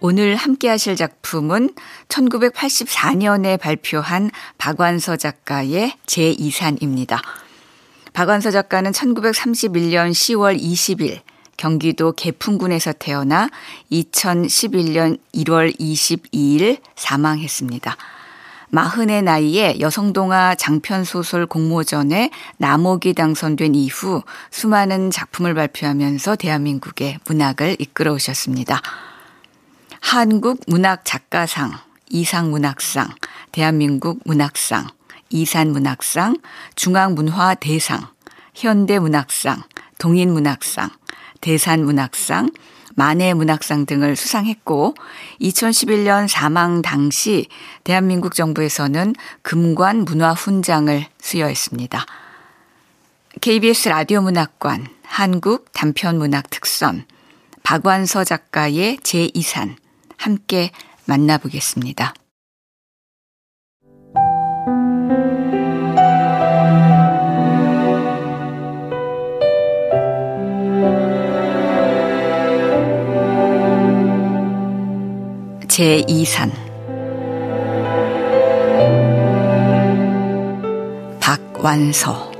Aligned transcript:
오늘 0.00 0.36
함께 0.36 0.68
하실 0.68 0.94
작품은 0.94 1.70
1984년에 2.08 3.58
발표한 3.58 4.30
박완서 4.56 5.16
작가의 5.16 5.92
제2산입니다. 6.06 7.18
박완서 8.12 8.52
작가는 8.52 8.90
1931년 8.92 10.12
10월 10.12 10.60
20일 10.60 11.20
경기도 11.56 12.12
개풍군에서 12.12 12.92
태어나 12.92 13.48
2011년 13.90 15.18
1월 15.34 15.76
22일 15.80 16.78
사망했습니다. 16.94 17.96
마흔의 18.70 19.22
나이에 19.22 19.80
여성동화 19.80 20.54
장편소설 20.54 21.46
공모전에 21.46 22.30
남옥이 22.58 23.14
당선된 23.14 23.74
이후 23.74 24.22
수많은 24.52 25.10
작품을 25.10 25.54
발표하면서 25.54 26.36
대한민국의 26.36 27.18
문학을 27.26 27.76
이끌어 27.80 28.12
오셨습니다. 28.12 28.80
한국 30.00 30.60
문학 30.66 31.04
작가상, 31.04 31.72
이상 32.08 32.50
문학상, 32.50 33.08
대한민국 33.52 34.20
문학상, 34.24 34.88
이산 35.30 35.72
문학상, 35.72 36.38
중앙문화 36.76 37.54
대상, 37.54 38.08
현대 38.54 38.98
문학상, 38.98 39.62
동인 39.98 40.32
문학상, 40.32 40.90
대산 41.40 41.84
문학상, 41.84 42.50
만해 42.94 43.34
문학상 43.34 43.86
등을 43.86 44.16
수상했고 44.16 44.94
2011년 45.40 46.26
사망 46.26 46.82
당시 46.82 47.46
대한민국 47.84 48.34
정부에서는 48.34 49.14
금관 49.42 50.04
문화훈장을 50.04 51.06
수여했습니다. 51.20 52.04
KBS 53.40 53.90
라디오 53.90 54.20
문학관 54.20 54.88
한국 55.04 55.72
단편 55.72 56.18
문학 56.18 56.50
특선 56.50 57.04
박완서 57.62 58.24
작가의 58.24 58.96
제2산 58.96 59.76
함께 60.18 60.70
만나보겠습니다. 61.06 62.14
제2산 75.68 76.50
박완서 81.20 82.37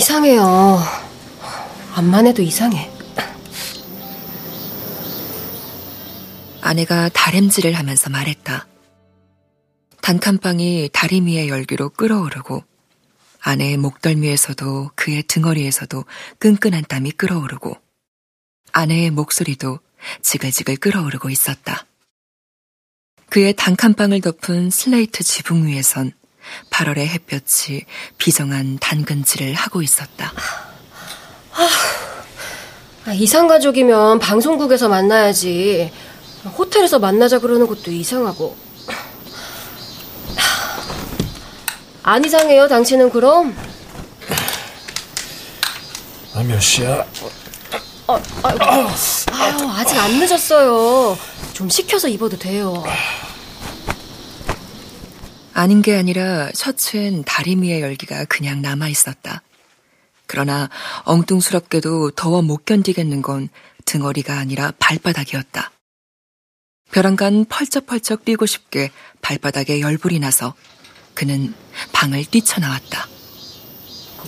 이상해요. 0.00 0.78
암만 1.94 2.26
해도 2.26 2.40
이상해. 2.40 2.90
아내가 6.62 7.10
다램질을 7.10 7.74
하면서 7.74 8.08
말했다. 8.08 8.66
단칸방이 10.00 10.88
다리미의 10.94 11.50
열기로 11.50 11.90
끓어오르고 11.90 12.64
아내의 13.40 13.76
목덜미에서도 13.76 14.92
그의 14.94 15.22
등허리에서도 15.24 16.06
끈끈한 16.38 16.84
땀이 16.88 17.10
끓어오르고 17.10 17.76
아내의 18.72 19.10
목소리도 19.10 19.80
지글지글 20.22 20.76
끓어오르고 20.76 21.28
있었다. 21.28 21.84
그의 23.28 23.52
단칸방을 23.54 24.22
덮은 24.22 24.70
슬레이트 24.70 25.22
지붕 25.22 25.66
위에선 25.66 26.12
8월의 26.70 27.06
햇볕이 27.06 27.84
비정한 28.18 28.78
단근질을 28.78 29.54
하고 29.54 29.82
있었다. 29.82 30.32
아, 33.06 33.12
이상가족이면 33.12 34.18
방송국에서 34.18 34.88
만나야지. 34.88 35.92
호텔에서 36.56 36.98
만나자 36.98 37.38
그러는 37.38 37.66
것도 37.66 37.90
이상하고. 37.90 38.56
안 42.02 42.24
이상해요, 42.24 42.68
당신은 42.68 43.10
그럼? 43.10 43.54
아, 46.34 46.42
몇 46.42 46.60
시야? 46.60 47.04
아유, 49.32 49.70
아직 49.76 49.98
안 49.98 50.18
늦었어요. 50.18 51.16
좀 51.52 51.68
식혀서 51.68 52.08
입어도 52.08 52.38
돼요. 52.38 52.82
아닌 55.60 55.82
게 55.82 55.94
아니라 55.94 56.48
셔츠엔 56.54 57.24
다리미의 57.24 57.82
열기가 57.82 58.24
그냥 58.24 58.62
남아 58.62 58.88
있었다. 58.88 59.42
그러나 60.26 60.70
엉뚱스럽게도 61.04 62.12
더워 62.12 62.40
못 62.40 62.64
견디겠는 62.64 63.20
건 63.20 63.50
등허리가 63.84 64.38
아니라 64.38 64.72
발바닥이었다. 64.78 65.70
벼랑간 66.92 67.44
펄쩍펄쩍 67.44 68.24
뛰고 68.24 68.46
싶게 68.46 68.90
발바닥에 69.20 69.80
열불이 69.80 70.18
나서 70.18 70.54
그는 71.12 71.52
방을 71.92 72.24
뛰쳐나왔다. 72.24 73.06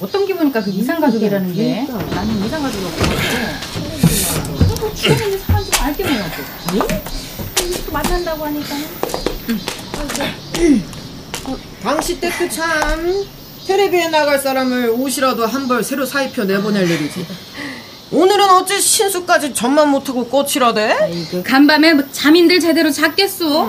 어떤 0.02 0.26
기분일까 0.26 0.62
그 0.62 0.68
이상가족이라는 0.68 1.54
게 1.54 1.86
나는 2.10 2.44
이상가족이 2.44 2.84
없어가지고 2.84 4.58
그래도 4.58 4.94
주변에 4.94 5.38
사람 5.38 5.64
좀 5.64 5.72
알게 5.80 6.04
뭐라고 6.04 6.42
또 7.86 7.92
만난다고 7.92 8.44
하니까 8.44 8.74
당시 11.82 12.20
때도 12.20 12.48
참 12.48 13.24
텔레비에 13.66 14.08
나갈 14.08 14.38
사람을 14.38 14.90
옷이라도 14.90 15.46
한 15.46 15.68
벌 15.68 15.82
새로 15.84 16.04
사입혀 16.04 16.44
내보낼 16.44 16.88
일이지. 16.90 17.26
오늘은 18.10 18.50
어째 18.50 18.78
신수까지 18.78 19.54
전만 19.54 19.88
못하고 19.88 20.26
꽃이라대? 20.26 21.26
그 21.30 21.42
간밤에 21.42 21.94
뭐 21.94 22.04
잠인들 22.12 22.60
제대로 22.60 22.90
잤겠소 22.90 23.64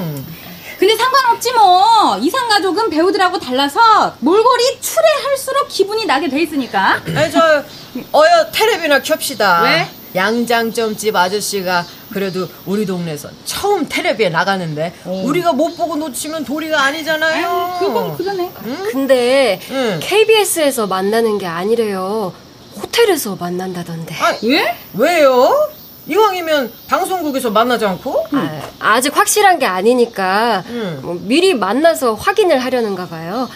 근데 0.79 0.97
상관없지 0.97 1.53
뭐 1.53 2.17
이상 2.17 2.50
가족은 2.50 2.89
배우들하고 2.89 3.39
달라서 3.39 4.16
몰골이 4.19 4.79
출애할수록 4.81 5.69
기분이 5.69 6.05
나게 6.05 6.28
돼 6.28 6.41
있으니까 6.41 7.00
아니 7.16 7.31
저 7.31 7.63
어여 8.11 8.51
텔레비나 8.51 9.01
켭시다. 9.01 9.61
왜? 9.63 9.88
양장점집 10.16 11.16
아저씨가 11.16 11.85
그래도 12.12 12.47
우리 12.66 12.85
동네에선 12.85 13.31
처음 13.46 13.88
텔레비에 13.88 14.29
나가는데 14.29 14.94
우리가 15.06 15.53
못 15.53 15.75
보고 15.75 15.96
놓치면 15.96 16.46
도리가 16.46 16.82
아니잖아요. 16.82 17.78
그건 17.79 18.17
그러네 18.17 18.52
근데 18.91 19.59
응. 19.72 19.99
KBS에서 20.02 20.87
만나는 20.87 21.37
게 21.37 21.46
아니래요. 21.47 22.34
호텔에서 22.76 23.35
만난다던데. 23.35 24.16
아, 24.16 24.34
왜? 24.43 24.76
왜요? 24.93 25.70
이왕이면 26.08 26.72
방송국에서 26.87 27.49
만나지 27.49 27.85
않고? 27.85 28.26
아, 28.34 28.61
아직 28.79 29.16
확실한 29.16 29.58
게 29.59 29.66
아니니까 29.66 30.64
음. 30.67 30.99
뭐 31.02 31.17
미리 31.22 31.53
만나서 31.53 32.16
확인을 32.16 32.59
하려는가 32.59 33.08
봐요. 33.08 33.49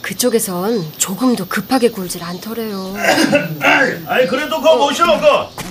그쪽에선 0.00 0.92
조금도 0.98 1.46
급하게 1.46 1.90
굴질 1.90 2.22
않더래요. 2.22 2.94
아니 4.06 4.26
그래도 4.26 4.56
그거 4.60 4.76
뭐셔 4.76 5.04
그 5.20 5.62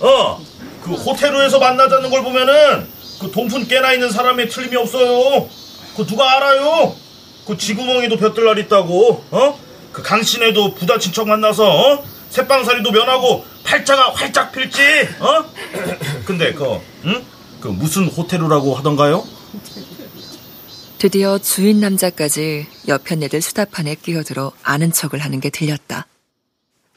어, 0.00 0.44
그 0.82 0.92
호텔로에서 0.92 1.58
만나자는 1.58 2.10
걸 2.10 2.22
보면은 2.22 2.86
그 3.20 3.30
동푼 3.30 3.66
깨나 3.66 3.92
있는 3.92 4.10
사람이 4.10 4.48
틀림이 4.48 4.76
없어요. 4.76 5.48
그 5.96 6.06
누가 6.06 6.36
알아요? 6.36 6.94
그 7.46 7.56
지구멍에도 7.56 8.16
볕들 8.16 8.58
있다고 8.58 9.24
어? 9.30 9.58
그 9.92 10.02
강신에도 10.02 10.74
부다 10.74 10.98
친척 10.98 11.28
만나서 11.28 11.64
어? 11.64 12.04
새빵살이도 12.30 12.90
면하고 12.90 13.44
팔자가 13.62 14.12
활짝 14.12 14.52
필지 14.52 14.82
어? 15.20 15.44
근데 16.26 16.52
그 16.52 16.80
응? 17.04 17.24
그 17.60 17.68
무슨 17.68 18.06
호텔로라고 18.08 18.74
하던가요? 18.74 19.24
드디어 20.98 21.38
주인 21.38 21.80
남자까지 21.80 22.66
옆에 22.88 23.14
애들 23.14 23.40
수다판에 23.40 23.94
끼어들어 23.96 24.52
아는 24.62 24.90
척을 24.90 25.18
하는 25.18 25.40
게 25.40 25.50
들렸다. 25.50 26.06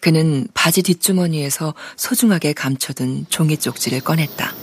그는 0.08 0.48
바지 0.54 0.84
뒷주머니에서 0.84 1.74
소중하게 1.98 2.54
감춰둔 2.54 3.26
종이 3.28 3.58
쪽지를 3.58 4.00
꺼냈다. 4.00 4.54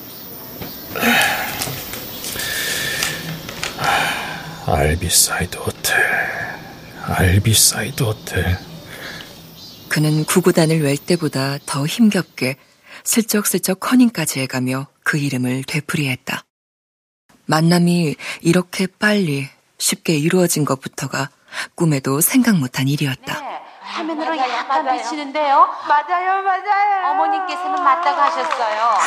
알비사이드 4.64 5.58
호텔, 5.58 5.96
알비사이드 7.02 8.02
호텔. 8.02 8.58
그는 9.90 10.24
구구단을 10.24 10.82
욀 10.82 10.96
때보다 10.96 11.58
더 11.66 11.84
힘겹게 11.84 12.56
슬쩍슬쩍 13.04 13.80
커닝까지 13.80 14.40
해가며 14.40 14.86
그 15.02 15.18
이름을 15.18 15.64
되풀이했다. 15.64 16.42
만남이 17.44 18.16
이렇게 18.40 18.86
빨리 18.86 19.50
쉽게 19.76 20.16
이루어진 20.16 20.64
것부터가 20.64 21.28
꿈에도 21.74 22.22
생각 22.22 22.56
못한 22.56 22.88
일이었다. 22.88 23.63
화면으로 23.84 24.36
약간 24.38 24.96
비치는데요. 24.96 25.68
맞아요, 25.88 26.42
맞아요. 26.42 27.12
어머님께서는 27.12 27.82
맞다고 27.82 28.20
하셨어요. 28.20 28.98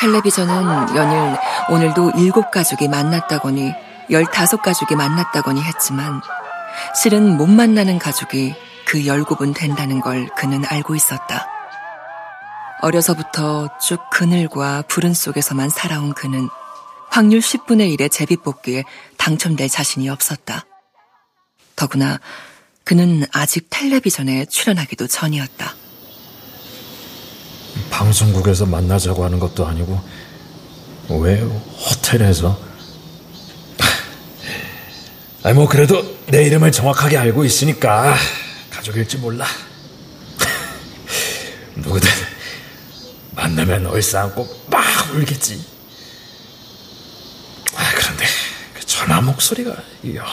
텔레비전은 0.00 0.96
연일 0.96 1.36
오늘도 1.70 2.12
일곱 2.16 2.50
가족이 2.50 2.88
만났다거니 2.88 3.74
열다섯 4.10 4.62
가족이 4.62 4.94
만났다거니 4.94 5.62
했지만 5.62 6.22
실은 6.94 7.36
못 7.36 7.46
만나는 7.46 7.98
가족이 7.98 8.54
그 8.86 9.06
열곱은 9.06 9.52
된다는 9.54 10.00
걸 10.00 10.28
그는 10.36 10.64
알고 10.66 10.94
있었다. 10.94 11.46
어려서부터 12.80 13.76
쭉 13.78 14.08
그늘과 14.10 14.84
불은 14.86 15.12
속에서만 15.12 15.68
살아온 15.68 16.14
그는 16.14 16.48
확률 17.10 17.40
10분의 17.40 17.96
1의 17.96 18.10
제비뽑기에 18.10 18.84
당첨될 19.16 19.68
자신이 19.68 20.08
없었다. 20.08 20.66
더구나 21.76 22.20
그는 22.84 23.24
아직 23.32 23.68
텔레비전에 23.70 24.46
출연하기도 24.46 25.06
전이었다. 25.06 25.74
방송국에서 27.90 28.66
만나자고 28.66 29.24
하는 29.24 29.38
것도 29.38 29.66
아니고 29.66 30.00
왜 31.08 31.40
호텔에서? 31.40 32.58
아니 35.42 35.54
뭐 35.54 35.68
그래도 35.68 36.18
내 36.26 36.44
이름을 36.44 36.72
정확하게 36.72 37.16
알고 37.18 37.44
있으니까 37.44 38.14
가족일지 38.70 39.18
몰라. 39.18 39.46
누구든 41.76 42.08
만나면 43.32 43.86
얼싸안고 43.86 44.48
막 44.68 45.14
울겠지. 45.14 45.64
아 47.74 47.92
그런데 47.94 48.24
그 49.08 49.14
전화 49.14 49.22
목소리가 49.22 49.74
영. 50.14 50.26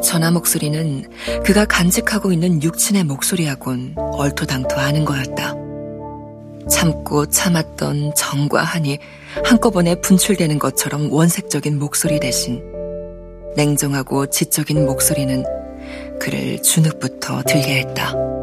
전화 0.00 0.30
목소리는 0.30 1.04
그가 1.44 1.64
간직하고 1.64 2.30
있는 2.30 2.62
육친의 2.62 3.02
목소리하곤 3.04 3.96
얼토당토하는 3.96 5.04
거였다. 5.04 5.54
참고 6.70 7.26
참았던 7.26 8.14
정과 8.14 8.62
한이 8.62 9.00
한꺼번에 9.44 9.96
분출되는 9.96 10.60
것처럼 10.60 11.12
원색적인 11.12 11.80
목소리 11.80 12.20
대신 12.20 12.62
냉정하고 13.56 14.26
지적인 14.26 14.86
목소리는 14.86 15.44
그를 16.20 16.62
주눅부터 16.62 17.42
들게 17.42 17.80
했다. 17.80 18.35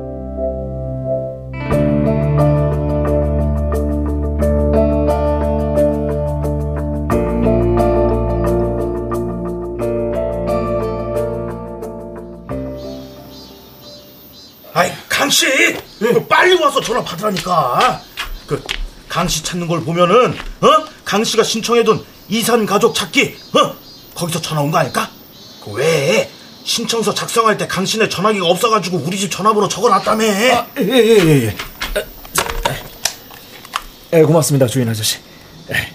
강씨 15.24 15.48
그 16.00 16.28
빨리 16.28 16.54
와서 16.62 16.82
전화 16.82 17.02
받으라니까 17.02 18.02
그 18.46 18.62
강씨 19.08 19.42
찾는 19.44 19.68
걸 19.68 19.82
보면은 19.82 20.34
어 20.60 20.68
강씨가 21.06 21.44
신청해둔 21.44 22.04
이산 22.28 22.66
가족 22.66 22.94
찾기 22.94 23.38
어 23.54 23.74
거기서 24.16 24.42
전화 24.42 24.62
온 24.62 24.70
거 24.72 24.80
아닐까 24.80 25.10
그 25.64 25.72
왜 25.72 26.30
신청서 26.66 27.14
작성할 27.14 27.58
때 27.58 27.68
강씨네 27.68 28.10
전화기가 28.10 28.46
없어가지고 28.46 28.98
우리 29.06 29.18
집 29.18 29.30
전화번호 29.32 29.68
적어놨다며 29.70 30.24
예예 30.26 30.68
예 30.78 31.46
예. 31.48 31.56
예, 34.14 34.22
고맙습니다 34.24 34.68
주인 34.68 34.88
아저씨. 34.88 35.18
예, 35.74 35.94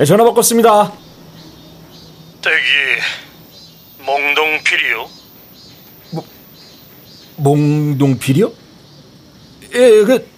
예, 0.00 0.04
전화 0.04 0.22
바꿨습니다. 0.24 0.92
댁이 2.42 4.04
몽동필이요 4.04 5.08
몽동필이요? 7.36 8.63
예, 9.74 10.04
그 10.04 10.28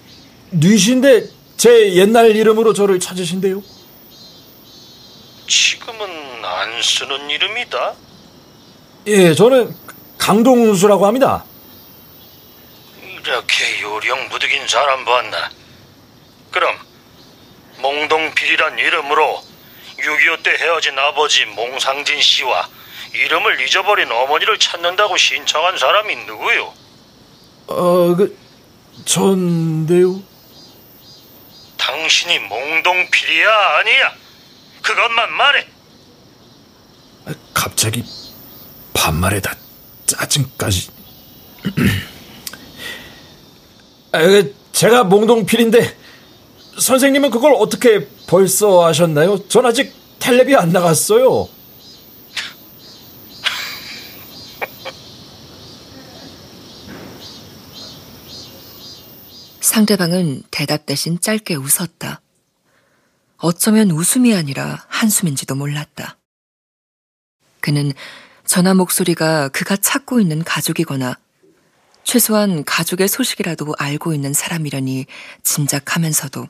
뉘신데 0.51 1.29
제 1.57 1.95
옛날 1.95 2.35
이름으로 2.35 2.73
저를 2.73 2.99
찾으신대요. 3.01 3.63
지금은 5.49 6.45
안 6.45 6.83
쓰는 6.83 7.31
이름이다 7.31 7.95
예, 9.09 9.35
저는 9.35 9.75
강동수라고 10.19 11.07
합니다. 11.07 11.45
이렇게 13.03 13.81
요령 13.83 14.29
무득인 14.29 14.67
사람 14.67 15.05
봤나 15.05 15.51
그럼 16.51 16.77
몽동필이란 17.81 18.79
이름으로 18.79 19.43
6.25 19.99 20.43
때 20.43 20.51
헤어진 20.59 20.99
아버지 20.99 21.45
몽상진 21.45 22.21
씨와 22.21 22.69
이름을 23.15 23.61
잊어버린 23.61 24.11
어머니를 24.11 24.59
찾는다고 24.59 25.17
신청한 25.17 25.77
사람이 25.79 26.17
누구요? 26.27 26.73
어, 27.69 28.15
그 28.15 28.37
전데요. 29.05 30.21
당신이 31.77 32.39
몽동필이야 32.41 33.49
아니야? 33.79 34.13
그것만 34.83 35.33
말해. 35.33 35.67
갑자기 37.53 38.05
반말에다 38.95 39.55
짜증까지. 40.07 40.91
아, 44.13 44.23
그 44.23 44.55
제가 44.73 45.05
몽동필인데 45.05 45.97
선생님은 46.79 47.31
그걸 47.31 47.55
어떻게 47.55 48.07
벌써 48.29 48.87
아셨나요? 48.87 49.49
전 49.49 49.67
아직 49.67 49.95
텔레비 50.19 50.55
안 50.55 50.71
나갔어요. 50.71 51.49
상대방은 59.67 60.45
대답 60.53 60.87
대신 60.87 61.21
짧게 61.21 61.57
웃었다. 61.57 62.21
어쩌면 63.37 63.91
웃음이 63.91 64.33
아니라 64.33 64.87
한숨인지도 64.87 65.57
몰랐다. 65.57 66.17
그는 67.61 67.93
전화 68.47 68.75
목소리가 68.75 69.49
그가 69.49 69.77
찾고 69.77 70.21
있는 70.21 70.45
가족이거나 70.45 71.19
최소한 72.05 72.63
가족의 72.65 73.09
소식이라도 73.09 73.75
알고 73.77 74.15
있는 74.15 74.33
사람이려니 74.33 75.07
짐작하면서도 75.43 76.49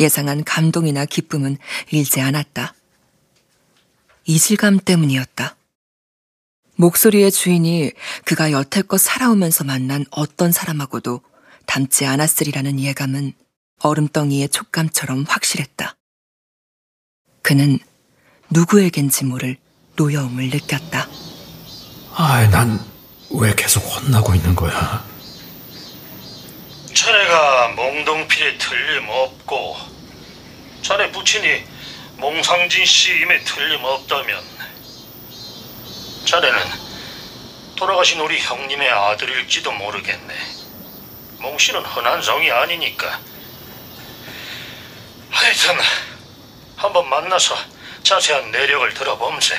예상한 0.00 0.42
감동이나 0.42 1.04
기쁨은 1.04 1.58
일지 1.90 2.22
않았다. 2.22 2.74
이질감 4.24 4.80
때문이었다. 4.80 5.56
목소리의 6.76 7.32
주인이 7.32 7.92
그가 8.24 8.50
여태껏 8.50 8.98
살아오면서 8.98 9.64
만난 9.64 10.06
어떤 10.10 10.52
사람하고도 10.52 11.20
닮지 11.70 12.04
않았으리라는 12.04 12.80
예감은 12.80 13.32
얼음덩이의 13.78 14.48
촉감처럼 14.48 15.24
확실했다. 15.28 15.94
그는 17.42 17.78
누구에겐지 18.50 19.24
모를 19.24 19.56
노여움을 19.94 20.50
느꼈다. 20.50 21.08
아, 22.16 22.46
난왜 22.48 23.54
계속 23.56 23.82
혼나고 23.82 24.34
있는 24.34 24.56
거야? 24.56 25.08
자네가 26.92 27.68
몽동필에 27.68 28.58
틀림없고 28.58 29.76
자네 30.82 31.12
부친이 31.12 31.62
몽상진 32.16 32.84
씨임에 32.84 33.44
틀림없다면 33.44 34.42
자네는 36.24 36.58
돌아가신 37.76 38.18
우리 38.18 38.40
형님의 38.40 38.90
아들일지도 38.90 39.70
모르겠네. 39.70 40.59
몽 41.40 41.56
씨는 41.58 41.80
흔한 41.82 42.22
성이 42.22 42.50
아니니까. 42.50 43.20
하여튼 45.30 45.74
한번 46.76 47.08
만나서 47.08 47.54
자세한 48.02 48.50
내력을 48.50 48.92
들어봄세. 48.94 49.54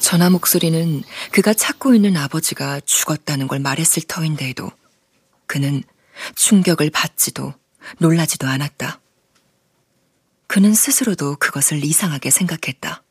전화 0.00 0.28
목소리는 0.30 1.02
그가 1.30 1.54
찾고 1.54 1.94
있는 1.94 2.16
아버지가 2.16 2.80
죽었다는 2.80 3.48
걸 3.48 3.60
말했을 3.60 4.02
터인데도 4.02 4.70
그는 5.46 5.82
충격을 6.34 6.90
받지도 6.90 7.54
놀라지도 7.98 8.46
않았다. 8.46 9.00
그는 10.46 10.74
스스로도 10.74 11.36
그것을 11.36 11.82
이상하게 11.84 12.30
생각했다. 12.30 13.02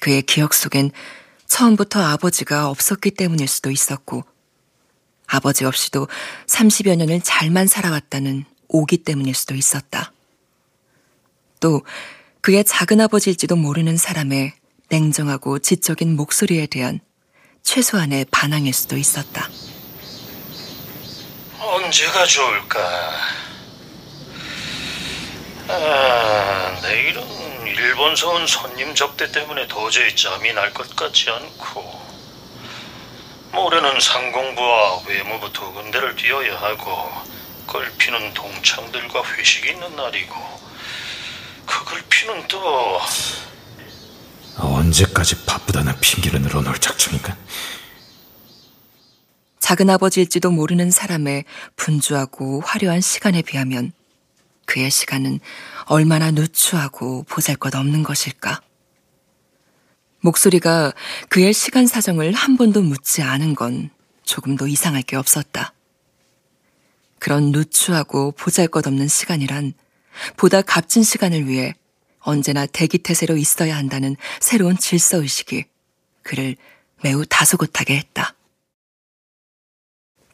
그의 0.00 0.22
기억 0.22 0.54
속엔 0.54 0.90
처음부터 1.48 2.00
아버지가 2.00 2.68
없었기 2.68 3.12
때문일 3.12 3.48
수도 3.48 3.70
있었고, 3.70 4.24
아버지 5.26 5.64
없이도 5.64 6.08
30여 6.46 6.96
년을 6.96 7.20
잘만 7.22 7.66
살아왔다는 7.66 8.44
오기 8.68 8.98
때문일 8.98 9.34
수도 9.34 9.54
있었다. 9.54 10.12
또 11.60 11.82
그의 12.40 12.64
작은 12.64 13.00
아버지일지도 13.00 13.56
모르는 13.56 13.96
사람의 13.96 14.54
냉정하고 14.88 15.58
지적인 15.58 16.16
목소리에 16.16 16.66
대한 16.66 17.00
최소한의 17.62 18.26
반항일 18.30 18.72
수도 18.72 18.96
있었다. 18.96 19.48
언제가 21.60 22.24
좋을까? 22.24 23.10
아, 25.68 26.78
내일은 26.82 27.22
일본서 27.66 28.30
온 28.30 28.46
손님 28.46 28.94
접대 28.94 29.30
때문에 29.30 29.66
도저히 29.68 30.14
잠이 30.16 30.52
날 30.52 30.72
것 30.72 30.94
같지 30.96 31.28
않고 31.30 32.08
모레는 33.52 34.00
상공부와 34.00 35.02
외무부 35.06 35.52
두 35.52 35.72
군데를 35.72 36.16
뛰어야 36.16 36.58
하고 36.60 37.10
걸피는 37.66 38.32
동창들과 38.34 39.22
회식이 39.24 39.70
있는 39.70 39.94
날이고 39.96 40.34
그 41.66 41.84
걸피는 41.84 42.48
또 42.48 43.00
언제까지 44.56 45.44
바쁘다는 45.44 45.98
핑계를 46.00 46.40
늘어놓을 46.42 46.78
작정인가? 46.78 47.36
작은 49.60 49.90
아버지일지도 49.90 50.50
모르는 50.50 50.90
사람의 50.90 51.44
분주하고 51.76 52.62
화려한 52.64 53.00
시간에 53.02 53.42
비하면 53.42 53.92
그의 54.68 54.90
시간은 54.90 55.40
얼마나 55.86 56.30
누추하고 56.30 57.22
보잘 57.22 57.56
것 57.56 57.74
없는 57.74 58.02
것일까? 58.02 58.60
목소리가 60.20 60.92
그의 61.30 61.54
시간 61.54 61.86
사정을 61.86 62.32
한 62.34 62.58
번도 62.58 62.82
묻지 62.82 63.22
않은 63.22 63.54
건 63.54 63.88
조금도 64.24 64.68
이상할 64.68 65.02
게 65.02 65.16
없었다. 65.16 65.72
그런 67.18 67.50
누추하고 67.50 68.32
보잘 68.32 68.68
것 68.68 68.86
없는 68.86 69.08
시간이란 69.08 69.72
보다 70.36 70.60
값진 70.60 71.02
시간을 71.02 71.48
위해 71.48 71.74
언제나 72.18 72.66
대기태세로 72.66 73.38
있어야 73.38 73.74
한다는 73.74 74.16
새로운 74.38 74.76
질서의식이 74.76 75.64
그를 76.22 76.56
매우 77.02 77.24
다소곳하게 77.24 77.96
했다. 77.96 78.34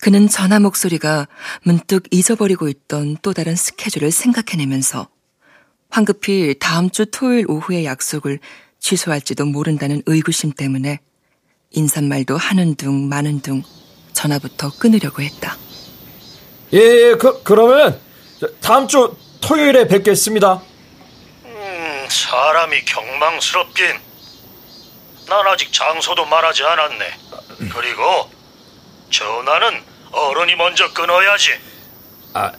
그는 0.04 0.28
전화 0.28 0.61
목소리가 0.61 1.28
문득 1.62 2.02
잊어버리고 2.11 2.68
있던 2.68 3.16
또 3.23 3.32
다른 3.32 3.56
스케줄을 3.56 4.11
생각해내면서 4.11 5.08
황급히 5.88 6.56
다음 6.61 6.90
주 6.90 7.06
토요일 7.11 7.46
오후의 7.49 7.87
약속을 7.87 8.38
취소할지도 8.78 9.46
모른다는 9.46 10.02
의구심 10.04 10.52
때문에 10.52 11.00
인사말도 11.70 12.37
하는 12.37 12.75
둥 12.75 13.08
마는 13.08 13.40
둥 13.40 13.62
전화부터 14.12 14.73
끊으려고 14.78 15.23
했다. 15.23 15.56
예, 16.75 16.78
예 16.78 17.14
그, 17.14 17.42
그러면 17.42 17.99
다음 18.61 18.87
주 18.87 19.16
토요일에 19.40 19.88
뵙겠습니다. 19.88 20.61
음, 21.46 22.06
사람이 22.11 22.84
경망스럽긴. 22.84 23.87
난 25.30 25.46
아직 25.46 25.73
장소도 25.73 26.26
말하지 26.26 26.62
않았네. 26.62 27.18
그리고 27.73 28.28
전화는 29.08 29.93
어른이 30.14 30.54
먼저 30.54 30.92
끊어야지. 30.92 31.59
아, 32.35 32.52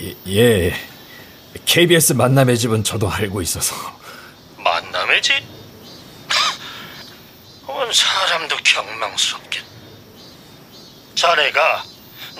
예, 0.00 0.14
예. 0.26 0.88
KBS 1.66 2.14
만남의 2.14 2.56
집은 2.58 2.82
저도 2.82 3.10
알고 3.10 3.42
있어서. 3.42 3.74
만남의 4.56 5.22
집? 5.22 5.34
온 7.68 7.92
사람도 7.92 8.56
경망스럽긴. 8.56 9.62
자네가 11.14 11.84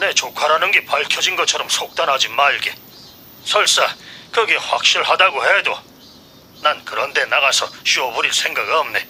내 0.00 0.12
조카라는 0.14 0.70
게 0.70 0.84
밝혀진 0.86 1.36
것처럼 1.36 1.68
속단하지 1.68 2.28
말게. 2.30 2.74
설사 3.44 3.86
그게 4.30 4.56
확실하다고 4.56 5.44
해도 5.44 5.76
난 6.62 6.80
그런데 6.84 7.24
나가서 7.26 7.68
쉬어버릴 7.84 8.32
생각 8.32 8.66
없네. 8.68 9.06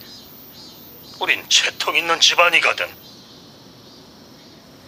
우린 1.21 1.47
채통 1.49 1.95
있는 1.95 2.19
집안이거든. 2.19 3.02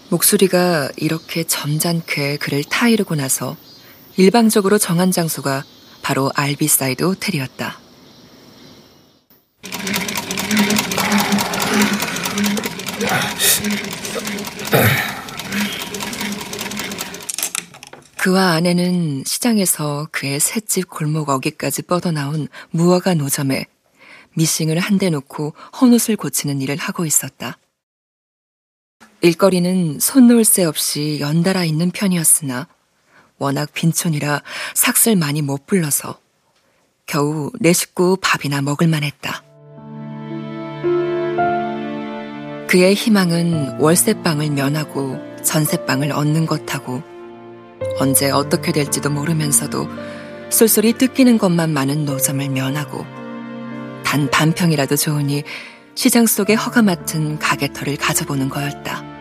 목소리가 0.09 0.89
이렇게 0.97 1.43
점잖게 1.43 2.37
그를 2.37 2.63
타이르고 2.63 3.15
나서 3.15 3.57
일방적으로 4.17 4.77
정한 4.77 5.11
장소가 5.11 5.63
바로 6.01 6.31
알비사이드 6.35 7.03
호텔이었다. 7.03 7.79
그와 18.17 18.53
아내는 18.53 19.23
시장에서 19.25 20.07
그의 20.11 20.39
셋집 20.39 20.89
골목 20.89 21.29
어귀까지 21.29 21.83
뻗어나온 21.83 22.47
무화과 22.71 23.13
노점에 23.15 23.65
미싱을 24.33 24.79
한 24.79 24.97
대 24.97 25.09
놓고 25.09 25.53
헌옷을 25.81 26.15
고치는 26.15 26.61
일을 26.61 26.77
하고 26.77 27.05
있었다. 27.05 27.57
일거리는 29.25 29.97
손 29.99 30.27
놓을 30.27 30.45
새 30.45 30.63
없이 30.65 31.17
연달아 31.19 31.63
있는 31.65 31.89
편이었으나 31.89 32.67
워낙 33.39 33.73
빈촌이라 33.73 34.43
삭슬 34.75 35.15
많이 35.15 35.41
못 35.41 35.65
불러서 35.65 36.19
겨우 37.07 37.51
내 37.59 37.73
식구 37.73 38.17
밥이나 38.21 38.61
먹을만 38.61 39.01
했다. 39.01 39.43
그의 42.67 42.93
희망은 42.93 43.79
월세방을 43.79 44.51
면하고 44.51 45.17
전세방을 45.43 46.11
얻는 46.11 46.45
것하고 46.45 47.01
언제 47.99 48.29
어떻게 48.29 48.71
될지도 48.71 49.09
모르면서도 49.09 49.87
쏠쏠이 50.51 50.99
뜯기는 50.99 51.39
것만 51.39 51.71
많은 51.71 52.05
노점을 52.05 52.47
면하고 52.47 53.03
단 54.03 54.29
반평이라도 54.29 54.95
좋으니 54.95 55.43
시장 55.95 56.27
속에 56.27 56.53
허가 56.53 56.83
맡은 56.83 57.39
가게터를 57.39 57.97
가져보는 57.97 58.49
거였다. 58.49 59.14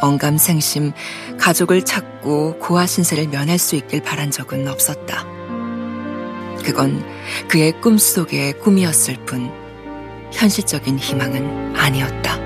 언감생심 0.00 0.92
가족을 1.38 1.84
찾고 1.84 2.58
고아 2.58 2.86
신세를 2.86 3.28
면할 3.28 3.58
수 3.58 3.76
있길 3.76 4.02
바란 4.02 4.30
적은 4.30 4.68
없었다. 4.68 5.24
그건 6.64 7.04
그의 7.48 7.80
꿈속의 7.80 8.60
꿈이었을 8.60 9.24
뿐 9.26 9.50
현실적인 10.32 10.98
희망은 10.98 11.76
아니었다. 11.76 12.38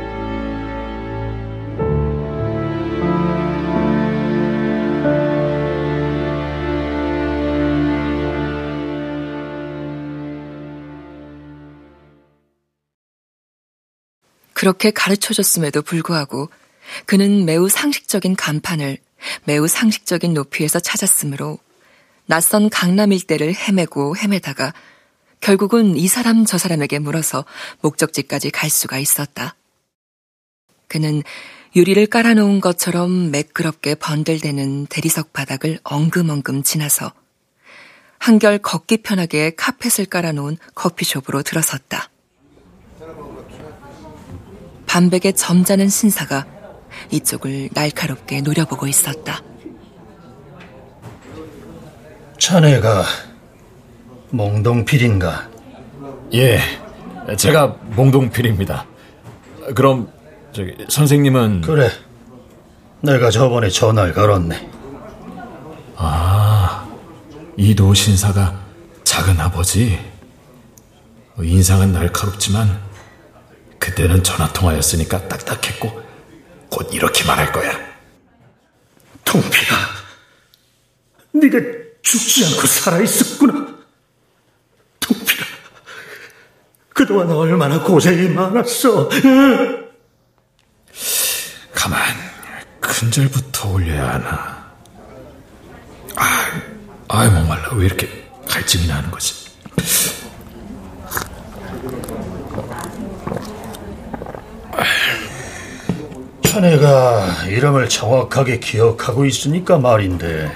그렇게 14.54 14.90
가르쳐줬음에도 14.92 15.82
불구하고 15.82 16.49
그는 17.07 17.45
매우 17.45 17.69
상식적인 17.69 18.37
간판을 18.37 18.99
매우 19.45 19.69
상식적인 19.69 20.35
높이에서 20.35 20.81
찾았으므로 20.81 21.59
낯선 22.26 22.71
강남 22.71 23.12
일대를 23.12 23.55
헤매고 23.55 24.17
헤매다가 24.17 24.73
결국은 25.41 25.97
이 25.97 26.09
사람 26.09 26.47
저 26.47 26.57
사람에게 26.57 26.99
물어서 26.99 27.45
목적지까지 27.83 28.50
갈 28.50 28.71
수가 28.71 28.99
있었다. 28.99 29.55
그는 30.88 31.23
유리를 31.76 32.07
깔아놓은 32.07 32.61
것처럼 32.61 33.31
매끄럽게 33.31 33.97
번들대는 33.97 34.87
대리석 34.87 35.33
바닥을 35.33 35.81
엉금엉금 35.83 36.62
지나서 36.62 37.12
한결 38.19 38.59
걷기 38.59 38.99
편하게 38.99 39.55
카펫을 39.55 40.07
깔아놓은 40.07 40.57
커피숍으로 40.75 41.43
들어섰다. 41.43 42.09
반백의 44.87 45.35
점잖은 45.35 45.88
신사가 45.88 46.47
이쪽을 47.11 47.71
날카롭게 47.73 48.41
노려보고 48.41 48.87
있었다. 48.87 49.43
자네가 52.39 53.05
몽동필인가? 54.31 55.49
예, 56.35 56.61
제가 57.37 57.77
몽동필입니다. 57.97 58.87
그럼 59.75 60.11
저기 60.53 60.75
선생님은 60.89 61.63
그래, 61.63 61.91
내가 63.01 63.31
저번에 63.31 63.69
전화를 63.69 64.13
걸었네. 64.13 64.71
아, 65.97 66.87
이도 67.57 67.95
신사가 67.95 68.61
작은 69.05 69.41
아버지. 69.41 69.99
인상은 71.41 71.93
날카롭지만 71.93 72.81
그때는 73.79 74.23
전화 74.23 74.53
통화였으니까 74.53 75.29
딱딱했고 75.29 76.03
곧 76.71 76.88
이렇게 76.92 77.25
말할 77.25 77.52
거야. 77.52 77.73
동필아, 79.25 79.76
네가 81.33 81.59
죽지 82.02 82.47
않고 82.47 82.66
살아 82.66 83.00
있었구나. 83.00 83.75
동필아, 85.00 85.47
그동안 86.90 87.30
얼마나 87.30 87.83
고생이 87.83 88.28
많았어. 88.28 89.09
가만, 91.75 92.00
큰절부터 92.80 93.71
올려야 93.71 94.14
하나. 94.14 94.73
아, 96.16 96.62
아이, 97.09 97.28
목말라. 97.28 97.75
왜 97.75 97.87
이렇게 97.87 98.30
갈증이 98.49 98.87
나는 98.87 99.11
거지? 99.11 99.35
자네가 106.68 107.44
이름을 107.49 107.88
정확하게 107.88 108.59
기억하고 108.59 109.26
있으니까 109.26 109.78
말인데 109.78 110.50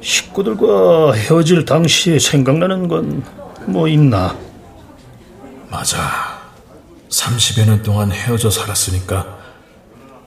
식구들과 0.00 1.12
헤어질 1.12 1.64
당시에 1.64 2.18
생각나는 2.18 2.88
건 2.88 3.22
뭐 3.68 3.88
있나? 3.88 4.36
맞아. 5.68 5.98
30여 7.08 7.66
년 7.66 7.82
동안 7.82 8.12
헤어져 8.12 8.48
살았으니까 8.48 9.26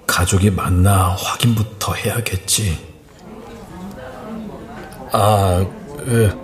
가족이 0.06 0.52
맞나 0.52 1.16
확인부터 1.18 1.94
해야겠지. 1.94 2.78
아, 5.14 5.66
그, 6.00 6.38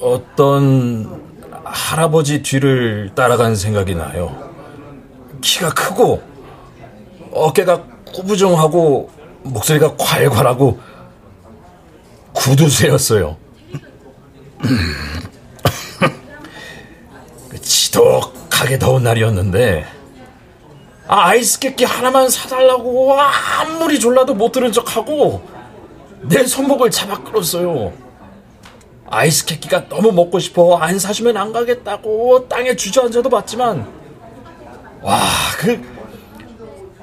어떤 0.00 1.20
할아버지 1.64 2.42
뒤를 2.42 3.10
따라간 3.16 3.56
생각이 3.56 3.96
나요. 3.96 4.49
키가 5.40 5.74
크고 5.74 6.22
어깨가 7.32 7.82
꾸부정하고 8.12 9.10
목소리가 9.42 9.96
콸콸하고 9.96 10.78
구두쇠였어요. 12.32 13.36
지독하게 17.62 18.78
더운 18.78 19.02
날이었는데 19.02 19.84
아, 21.08 21.28
아이스케키 21.28 21.84
하나만 21.84 22.30
사달라고 22.30 23.18
아무리 23.18 23.98
졸라도 23.98 24.34
못 24.34 24.52
들은 24.52 24.70
척하고 24.70 25.42
내 26.22 26.44
손목을 26.44 26.90
잡아 26.90 27.18
끌었어요. 27.22 27.92
아이스케키가 29.08 29.88
너무 29.88 30.12
먹고 30.12 30.38
싶어 30.38 30.76
안 30.76 31.00
사주면 31.00 31.36
안 31.36 31.52
가겠다고 31.52 32.48
땅에 32.48 32.76
주저앉아도 32.76 33.28
봤지만 33.28 33.99
와 35.02 35.20
그 35.60 35.78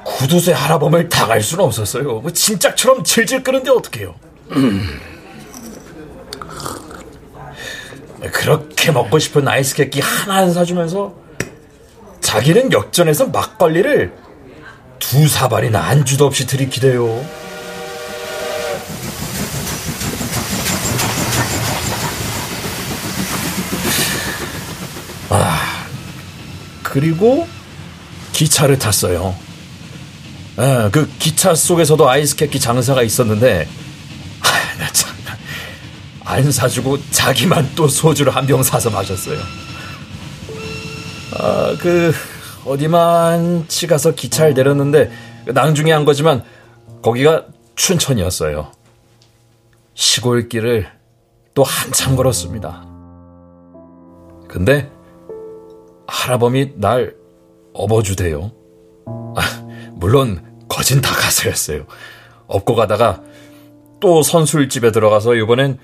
구두쇠 0.03 0.51
할아범을 0.51 1.09
당할 1.09 1.41
수는 1.41 1.63
없었어요. 1.65 2.21
그 2.23 2.33
짐짝처럼 2.33 3.03
질질 3.03 3.43
끄는데 3.43 3.69
어떡해요. 3.69 4.15
그렇게 8.31 8.91
먹고 8.91 9.19
싶은 9.19 9.47
아이스케키 9.47 9.99
하나 9.99 10.37
안 10.37 10.53
사주면서 10.53 11.13
자기는 12.21 12.71
역전해서 12.71 13.27
막걸리를 13.27 14.11
두 14.97 15.27
사발이나 15.27 15.79
안주도 15.79 16.25
없이 16.25 16.47
들이키대요. 16.47 17.23
아, 25.29 25.85
그리고 26.83 27.47
기차를 28.37 28.77
탔어요. 28.77 29.33
아, 30.57 30.89
그 30.91 31.09
기차 31.17 31.55
속에서도 31.55 32.07
아이스케키 32.07 32.59
장사가 32.59 33.01
있었는데, 33.01 33.67
아, 34.41 34.79
나 34.79 34.87
참, 34.91 35.15
안 36.23 36.51
사주고 36.51 36.99
자기만 37.09 37.71
또 37.75 37.87
소주를 37.87 38.35
한 38.35 38.45
병 38.45 38.61
사서 38.61 38.91
마셨어요. 38.91 39.39
아, 41.39 41.75
그, 41.79 42.13
어디만치 42.65 43.87
가서 43.87 44.11
기차를 44.11 44.53
내렸는데, 44.53 45.11
낭중에 45.47 45.91
한 45.91 46.05
거지만, 46.05 46.43
거기가 47.01 47.45
춘천이었어요. 47.75 48.71
시골길을 49.95 50.91
또 51.55 51.63
한참 51.63 52.15
걸었습니다. 52.15 52.85
근데, 54.47 54.91
할아범이 56.05 56.73
날 56.75 57.15
업어주대요. 57.77 58.51
아, 59.35 59.41
물론 59.93 60.41
거진 60.67 61.01
다 61.01 61.13
가서였어요. 61.13 61.85
업고 62.47 62.75
가다가 62.75 63.21
또 63.99 64.21
선술집에 64.21 64.91
들어가서 64.91 65.35
이번엔 65.35 65.77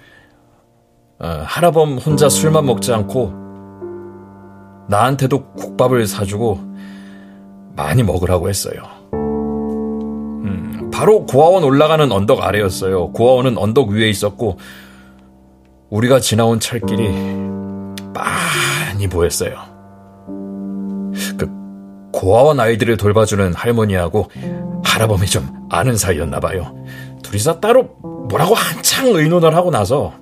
어, 1.19 1.27
할아범 1.45 1.97
혼자 1.97 2.29
술만 2.29 2.65
먹지 2.65 2.91
않고 2.93 3.43
나한테도 4.89 5.53
국밥을 5.53 6.05
사주고 6.05 6.59
많이 7.75 8.03
먹으라고 8.03 8.49
했어요. 8.49 8.81
음, 10.43 10.91
바로 10.93 11.25
고아원 11.25 11.63
올라가는 11.63 12.11
언덕 12.11 12.43
아래였어요. 12.43 13.11
고아원은 13.13 13.57
언덕 13.57 13.89
위에 13.89 14.09
있었고 14.09 14.57
우리가 15.89 16.19
지나온 16.19 16.59
철길이 16.59 17.07
많이 18.13 19.07
보였어요. 19.07 19.55
고아원 22.13 22.59
아이들을 22.59 22.95
돌봐주는 22.95 23.53
할머니하고 23.53 24.29
할아범이 24.85 25.25
좀 25.25 25.67
아는 25.69 25.97
사이였나 25.97 26.39
봐요. 26.39 26.73
둘이서 27.23 27.59
따로 27.59 27.83
뭐라고 28.29 28.53
한창 28.53 29.07
의논을 29.07 29.55
하고 29.55 29.71
나서 29.71 30.13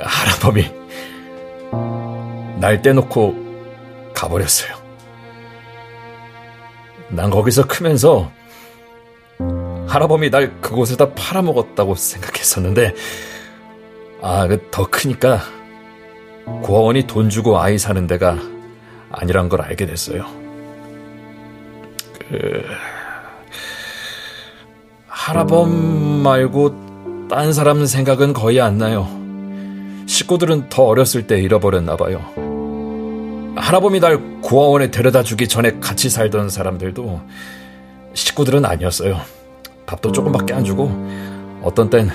할아범이 0.00 0.70
날 2.60 2.82
떼놓고 2.82 3.48
가버렸어요. 4.14 4.76
난 7.10 7.30
거기서 7.30 7.66
크면서 7.66 8.30
할아범이 9.88 10.30
날 10.30 10.60
그곳에다 10.60 11.14
팔아먹었다고 11.14 11.94
생각했었는데 11.94 12.94
아, 14.20 14.46
그더 14.46 14.88
크니까 14.90 15.40
고아원이 16.62 17.06
돈 17.06 17.30
주고 17.30 17.58
아이 17.58 17.78
사는 17.78 18.06
데가 18.06 18.38
아니란 19.10 19.48
걸 19.48 19.62
알게 19.62 19.86
됐어요. 19.86 20.26
그 22.28 22.64
할아범 25.06 26.22
말고 26.22 27.28
딴 27.28 27.52
사람 27.52 27.84
생각은 27.84 28.32
거의 28.32 28.60
안 28.60 28.78
나요. 28.78 29.08
식구들은 30.06 30.68
더 30.68 30.84
어렸을 30.84 31.26
때 31.26 31.38
잃어버렸나 31.38 31.96
봐요. 31.96 32.24
할아범이 33.56 34.00
날 34.00 34.40
고아원에 34.40 34.90
데려다 34.90 35.22
주기 35.22 35.48
전에 35.48 35.78
같이 35.80 36.08
살던 36.08 36.48
사람들도 36.48 37.20
식구들은 38.14 38.64
아니었어요. 38.64 39.20
밥도 39.86 40.12
조금밖에 40.12 40.54
안 40.54 40.64
주고 40.64 40.90
어떤 41.62 41.90
땐 41.90 42.10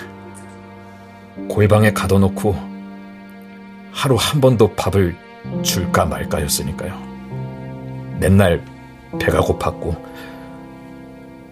골방에 1.50 1.92
가둬놓고 1.94 2.56
하루 3.92 4.16
한 4.18 4.42
번도 4.42 4.74
밥을 4.76 5.16
줄까 5.62 6.06
말까였으니까요. 6.06 6.98
맨날 8.20 8.64
배가 9.20 9.42
고팠고 9.42 9.96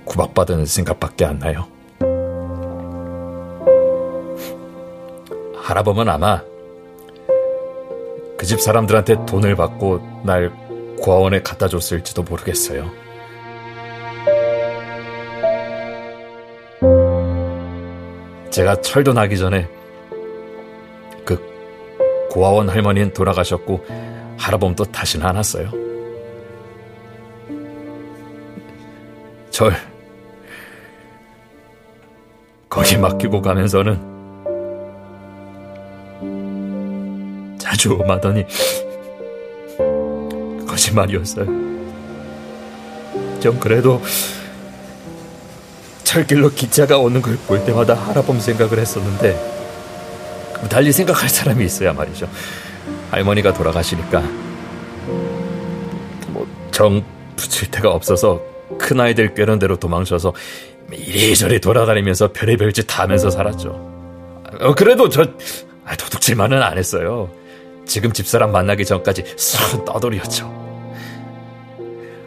구박받은 0.06 0.65
생각밖에 0.65 1.25
안 1.25 1.39
나요. 1.39 1.67
할아범은 5.56 6.10
아마 6.10 6.41
그 8.38 8.45
집 8.45 8.60
사람들한테 8.60 9.25
돈을 9.27 9.56
받고 9.56 10.23
날 10.25 10.51
고아원에 10.99 11.43
갖다 11.43 11.67
줬을지도 11.67 12.23
모르겠어요. 12.23 12.89
제가 18.49 18.82
철도 18.82 19.13
나기 19.13 19.38
전에 19.38 19.67
그 19.67 19.81
고아원 22.32 22.70
할머니는 22.70 23.12
돌아가셨고 23.13 23.86
할아범도 24.38 24.86
다시는 24.86 25.26
안 25.26 25.36
왔어요. 25.36 25.70
절 29.50 29.74
거기 32.70 32.96
맡기고 32.98 33.41
가면서는 33.41 34.00
자주 37.60 37.94
오마더니 37.96 38.46
거짓말이었어요. 40.65 41.46
좀 43.41 43.60
그래도 43.60 44.02
철길로 46.06 46.50
기차가 46.52 46.98
오는 46.98 47.22
걸 47.22 47.38
볼 47.46 47.65
때마다 47.65 47.94
할아범 47.94 48.39
생각을 48.39 48.80
했었는데 48.80 49.61
달리 50.69 50.91
생각할 50.91 51.30
사람이 51.30 51.63
있어야 51.65 51.93
말이죠. 51.93 52.28
할머니가 53.12 53.54
돌아가시니까 53.54 54.21
뭐 56.30 56.47
정 56.71 57.04
붙일 57.36 57.69
데가 57.69 57.91
없어서 57.91 58.41
큰 58.80 59.00
아이들 59.00 59.34
꿰는 59.34 59.60
대로 59.60 59.76
도망쳐서 59.78 60.34
이리저리 60.91 61.60
돌아다니면서 61.60 62.32
별의별 62.32 62.74
짓 62.74 63.00
하면서 63.00 63.30
살았죠. 63.30 63.69
어, 64.62 64.76
그래도 64.76 65.10
저 65.10 65.24
아, 65.86 65.95
도둑질만은 65.95 66.62
안 66.62 66.78
했어요. 66.78 67.30
지금 67.86 68.12
집사람 68.13 68.52
만나기 68.52 68.86
전까지 68.86 69.24
싹 69.38 69.86
떠돌이었죠. 69.86 70.62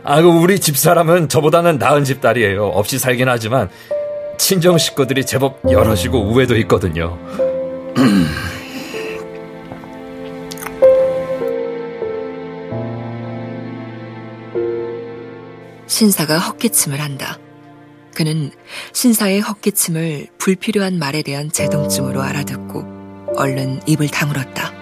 아, 0.05 0.21
그 0.21 0.29
우리 0.29 0.59
집사람은 0.59 1.29
저보다는 1.29 1.79
나은 1.79 2.05
집딸이에요. 2.05 2.67
없이 2.67 2.99
살긴 2.99 3.29
하지만 3.29 3.71
친정 4.37 4.77
식구들이 4.77 5.25
제법 5.25 5.61
여럿이고 5.71 6.19
우애도 6.31 6.57
있거든요. 6.59 7.19
신사가 15.87 16.39
헛기침을 16.39 17.01
한다. 17.01 17.39
그는 18.15 18.51
신사의 18.93 19.41
헛기침을 19.41 20.29
불필요한 20.39 20.99
말에 20.99 21.23
대한 21.23 21.53
제동증으로 21.53 22.23
알아듣고 22.23 23.33
얼른 23.37 23.83
입을 23.87 24.09
다물었다. 24.09 24.73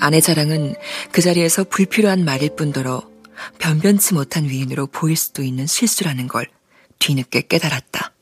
아내 0.00 0.20
자랑은 0.20 0.74
그 1.12 1.20
자리에서 1.20 1.64
불필요한 1.64 2.24
말일 2.24 2.56
뿐더러 2.56 3.02
변변치 3.58 4.14
못한 4.14 4.48
위인으로 4.48 4.86
보일 4.86 5.16
수도 5.16 5.42
있는 5.42 5.66
실수라는 5.66 6.28
걸 6.28 6.46
뒤늦게 6.98 7.42
깨달았다. 7.42 8.12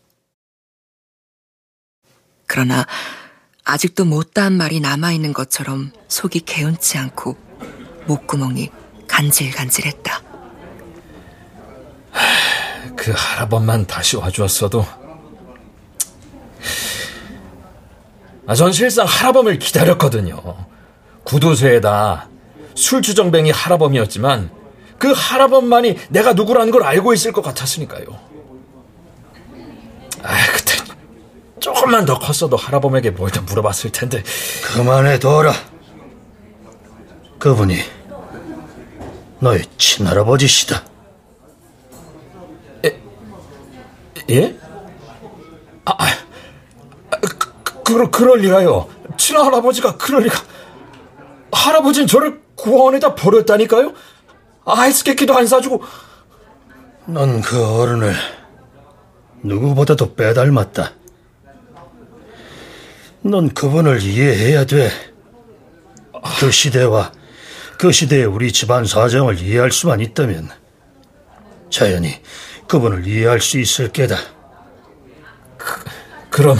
그러나 2.46 2.87
아직도 3.68 4.05
못다한 4.05 4.52
말이 4.52 4.79
남아있는 4.79 5.33
것처럼 5.33 5.90
속이 6.07 6.40
개운치 6.40 6.98
않고 6.98 7.37
목구멍이 8.07 8.70
간질간질했다. 9.09 10.22
그 12.94 13.12
할아범만 13.14 13.88
다시 13.88 14.16
와주었어도 14.16 14.87
아, 18.46 18.55
전 18.55 18.70
실상 18.70 19.05
할아범을 19.05 19.59
기다렸거든요. 19.59 20.40
구두쇠에다 21.24 22.29
술주정뱅이 22.76 23.50
할아범이었지만 23.50 24.48
그 24.98 25.12
할아범만이 25.12 25.98
내가 26.11 26.35
누구라는 26.35 26.70
걸 26.70 26.85
알고 26.85 27.12
있을 27.14 27.33
것 27.33 27.42
같았으니까요. 27.42 28.07
아, 30.22 30.37
그때 30.52 30.75
조금만 31.66 32.05
더 32.05 32.16
컸어도 32.16 32.57
할아범에게 32.57 33.11
뭘더 33.11 33.42
물어봤을 33.42 33.90
텐데. 33.90 34.22
그만해 34.66 35.18
둬라. 35.18 35.52
그분이 37.40 37.76
너의 39.40 39.64
친할아버지시다. 39.76 40.85
예? 44.31 44.57
아, 45.85 45.92
아 45.98 46.07
그, 47.20 47.83
그, 47.83 48.11
그럴 48.11 48.38
리가요. 48.38 48.88
친할아버지가 49.16 49.96
그럴 49.96 50.22
리가. 50.22 50.40
할아버지는 51.50 52.07
저를 52.07 52.42
구원에다 52.55 53.16
버렸다니까요? 53.16 53.92
아이스케키도 54.64 55.37
안 55.37 55.48
사주고. 55.48 55.83
넌 57.07 57.40
그 57.40 57.81
어른을 57.81 58.14
누구보다도 59.42 60.14
빼닮았다. 60.14 60.92
넌 63.30 63.48
그분을 63.48 64.02
이해해야 64.02 64.64
돼. 64.64 64.90
그 66.38 66.50
시대와 66.50 67.12
그 67.78 67.90
시대의 67.90 68.24
우리 68.24 68.52
집안 68.52 68.84
사정을 68.84 69.40
이해할 69.40 69.72
수만 69.72 70.00
있다면 70.00 70.50
자연히 71.70 72.20
그분을 72.68 73.06
이해할 73.06 73.40
수 73.40 73.58
있을 73.58 73.92
게다. 73.92 74.16
그, 75.58 75.84
그럼 76.30 76.56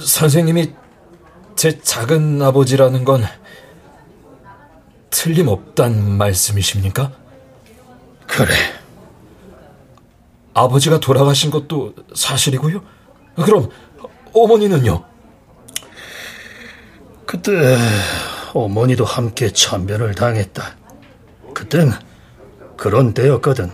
선생님이 0.00 0.72
제 1.56 1.80
작은 1.80 2.42
아버지라는 2.42 3.04
건 3.04 3.24
틀림없단 5.10 6.18
말씀이십니까? 6.18 7.12
그래. 8.26 8.54
아버지가 10.52 10.98
돌아가신 11.00 11.50
것도 11.50 11.94
사실이고요? 12.14 12.82
그럼 13.36 13.70
어머니는요? 14.34 15.04
그때 17.24 17.78
어머니도 18.52 19.04
함께 19.04 19.52
참변을 19.52 20.14
당했다. 20.14 20.76
그땐 21.54 21.92
그런 22.76 23.14
때였거든. 23.14 23.72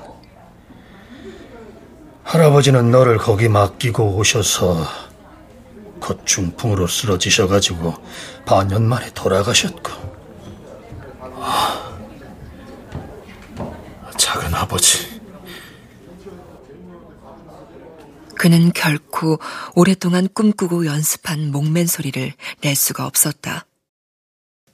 할아버지는 2.23 2.91
너를 2.91 3.19
거기 3.19 3.49
맡기고 3.49 4.17
오셔서 4.17 4.87
곧 5.99 6.21
중풍으로 6.25 6.87
쓰러지셔가지고 6.87 7.95
반년 8.47 8.85
만에 8.85 9.11
돌아가셨고. 9.15 9.93
아, 11.41 11.99
작은 14.17 14.55
아버지. 14.55 15.10
그는 18.41 18.73
결코 18.73 19.39
오랫동안 19.75 20.27
꿈꾸고 20.33 20.87
연습한 20.87 21.51
목맨 21.51 21.87
소리를 21.87 22.33
낼 22.63 22.75
수가 22.75 23.05
없었다. 23.05 23.67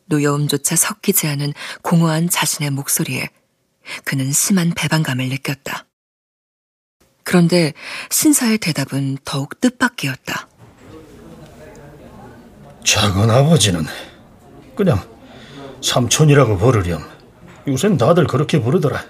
노여움조차 0.04 0.76
섞이지 0.76 1.26
않은 1.26 1.52
공허한 1.82 2.30
자신의 2.30 2.70
목소리에 2.70 3.28
그는 4.04 4.30
심한 4.30 4.70
배반감을 4.70 5.28
느꼈다. 5.30 5.84
그런데 7.24 7.72
신사의 8.08 8.58
대답은 8.58 9.18
더욱 9.24 9.60
뜻밖이었다. 9.60 10.48
작은 12.84 13.28
아버지는 13.28 13.84
그냥 14.76 15.02
삼촌이라고 15.82 16.56
부르렴. 16.56 17.02
요샌 17.66 17.96
다들 17.96 18.28
그렇게 18.28 18.60
부르더라. 18.60 19.04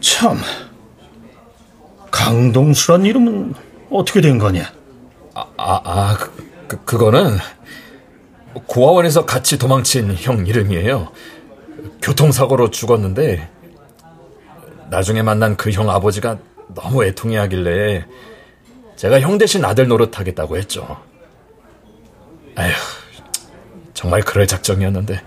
참, 0.00 0.38
강동수란 2.18 3.04
이름은 3.06 3.54
어떻게 3.90 4.20
된 4.20 4.38
거냐? 4.38 4.72
아, 5.34 5.46
아, 5.56 5.80
아 5.84 6.16
그, 6.18 6.66
그, 6.66 6.84
그거는 6.84 7.38
고아원에서 8.66 9.24
같이 9.24 9.56
도망친 9.56 10.16
형 10.18 10.44
이름이에요. 10.44 11.12
교통사고로 12.02 12.70
죽었는데 12.70 13.48
나중에 14.90 15.22
만난 15.22 15.56
그 15.56 15.70
형 15.70 15.88
아버지가 15.88 16.38
너무 16.74 17.04
애통해하길래 17.04 18.04
제가 18.96 19.20
형 19.20 19.38
대신 19.38 19.64
아들 19.64 19.86
노릇하겠다고 19.86 20.56
했죠. 20.56 21.00
아휴, 22.56 22.72
정말 23.94 24.22
그럴 24.22 24.48
작정이었는데 24.48 25.22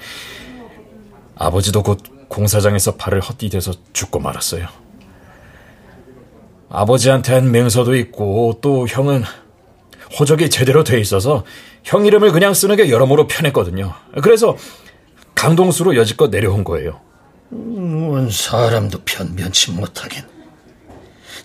아버지도 1.36 1.84
곧 1.84 2.28
공사장에서 2.28 2.98
발을 2.98 3.22
헛디뎌서 3.22 3.72
죽고 3.94 4.20
말았어요. 4.20 4.81
아버지한테는 6.72 7.52
맹서도 7.52 7.96
있고 7.98 8.60
또 8.62 8.88
형은 8.88 9.24
호적이 10.18 10.50
제대로 10.50 10.84
돼 10.84 11.00
있어서 11.00 11.44
형 11.84 12.06
이름을 12.06 12.32
그냥 12.32 12.54
쓰는 12.54 12.76
게 12.76 12.90
여러모로 12.90 13.28
편했거든요. 13.28 13.94
그래서 14.22 14.58
강동수로 15.36 15.96
여지껏 15.96 16.30
내려온 16.30 16.64
거예요. 16.64 17.02
음, 17.52 18.30
사람도 18.30 19.00
변변치 19.06 19.72
못하긴. 19.72 20.24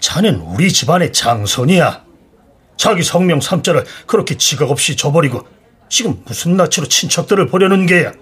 자넨 0.00 0.36
우리 0.36 0.72
집안의 0.72 1.12
장손이야. 1.12 2.04
자기 2.76 3.02
성명 3.02 3.40
삼자를 3.40 3.84
그렇게 4.06 4.36
지각 4.36 4.70
없이 4.70 4.96
줘버리고 4.96 5.42
지금 5.88 6.22
무슨 6.24 6.56
낯으로 6.56 6.86
친척들을 6.88 7.46
보려는 7.46 7.86
게야. 7.86 8.12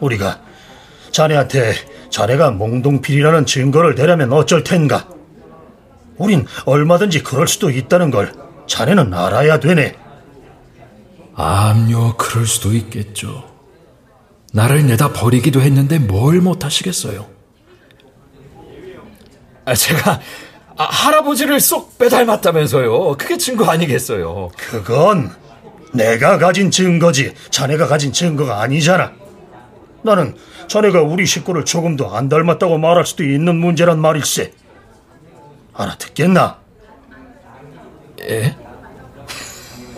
우리가 0.00 0.40
자네한테 1.10 1.74
자네가 2.10 2.52
몽동필이라는 2.52 3.46
증거를 3.46 3.94
대려면 3.94 4.32
어쩔 4.32 4.62
텐가. 4.62 5.08
우린 6.16 6.46
얼마든지 6.64 7.22
그럴 7.22 7.48
수도 7.48 7.70
있다는 7.70 8.10
걸 8.10 8.32
자네는 8.66 9.12
알아야 9.12 9.60
되네. 9.60 9.96
암요, 11.34 12.16
그럴 12.16 12.46
수도 12.46 12.72
있겠죠. 12.72 13.50
나를 14.52 14.86
내다 14.86 15.12
버리기도 15.12 15.60
했는데 15.62 15.98
뭘 15.98 16.40
못하시겠어요? 16.40 17.26
아, 19.64 19.74
제가 19.74 20.20
아, 20.76 20.84
할아버지를 20.84 21.60
쏙 21.60 21.98
빼닮았다면서요. 21.98 23.16
그게 23.16 23.36
증거 23.38 23.70
아니겠어요? 23.70 24.50
그건 24.56 25.30
내가 25.92 26.38
가진 26.38 26.70
증거지 26.70 27.34
자네가 27.50 27.86
가진 27.86 28.12
증거가 28.12 28.60
아니잖아. 28.62 29.12
나는 30.02 30.36
자네가 30.68 31.02
우리 31.02 31.26
식구를 31.26 31.64
조금도 31.64 32.14
안 32.14 32.28
닮았다고 32.28 32.78
말할 32.78 33.06
수도 33.06 33.24
있는 33.24 33.56
문제란 33.56 34.00
말일세. 34.00 34.52
알아 35.74 35.96
듣겠나? 35.98 36.60
예? 38.20 38.56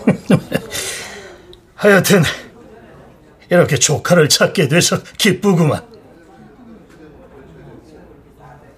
하여튼 1.75 2.23
이렇게 3.51 3.77
조카를 3.77 4.29
찾게 4.29 4.69
돼서 4.69 5.03
기쁘구만. 5.19 5.87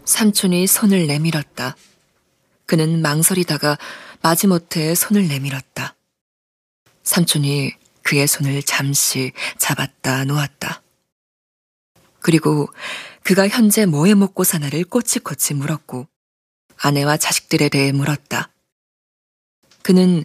삼촌이 0.04 0.66
손을 0.66 1.06
내밀었다. 1.06 1.76
그는 2.64 3.02
망설이다가 3.02 3.78
마지못해 4.22 4.94
손을 4.94 5.28
내밀었다. 5.28 5.94
삼촌이 7.02 7.72
그의 8.02 8.26
손을 8.26 8.62
잠시 8.62 9.32
잡았다 9.58 10.24
놓았다. 10.24 10.82
그리고 12.20 12.68
그가 13.22 13.48
현재 13.48 13.86
뭐해 13.86 14.14
먹고 14.14 14.42
사나를 14.44 14.84
꼬치꼬치 14.84 15.54
물었고 15.54 16.08
아내와 16.78 17.16
자식들에 17.16 17.68
대해 17.68 17.92
물었다. 17.92 18.50
그는 19.82 20.24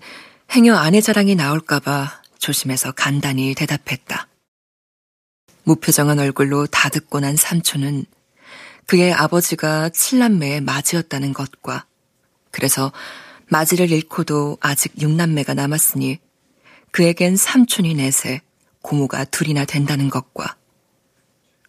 행여 0.52 0.76
아내 0.76 1.02
자랑이 1.02 1.36
나올까봐 1.36 2.22
조심해서 2.40 2.92
간단히 2.92 3.54
대답했다. 3.54 4.28
무표정한 5.64 6.20
얼굴로 6.20 6.68
다 6.68 6.90
듣고 6.90 7.20
난 7.20 7.36
삼촌은 7.36 8.06
그의 8.88 9.14
아버지가 9.14 9.90
칠남매의 9.90 10.62
맞이였다는 10.62 11.34
것과 11.34 11.86
그래서 12.50 12.92
맞이를 13.48 13.92
잃고도 13.92 14.58
아직 14.60 15.00
육남매가 15.00 15.54
남았으니 15.54 16.20
그에겐 16.92 17.38
삼촌이 17.38 17.94
넷에 17.94 18.42
고모가 18.82 19.26
둘이나 19.26 19.66
된다는 19.66 20.10
것과 20.10 20.58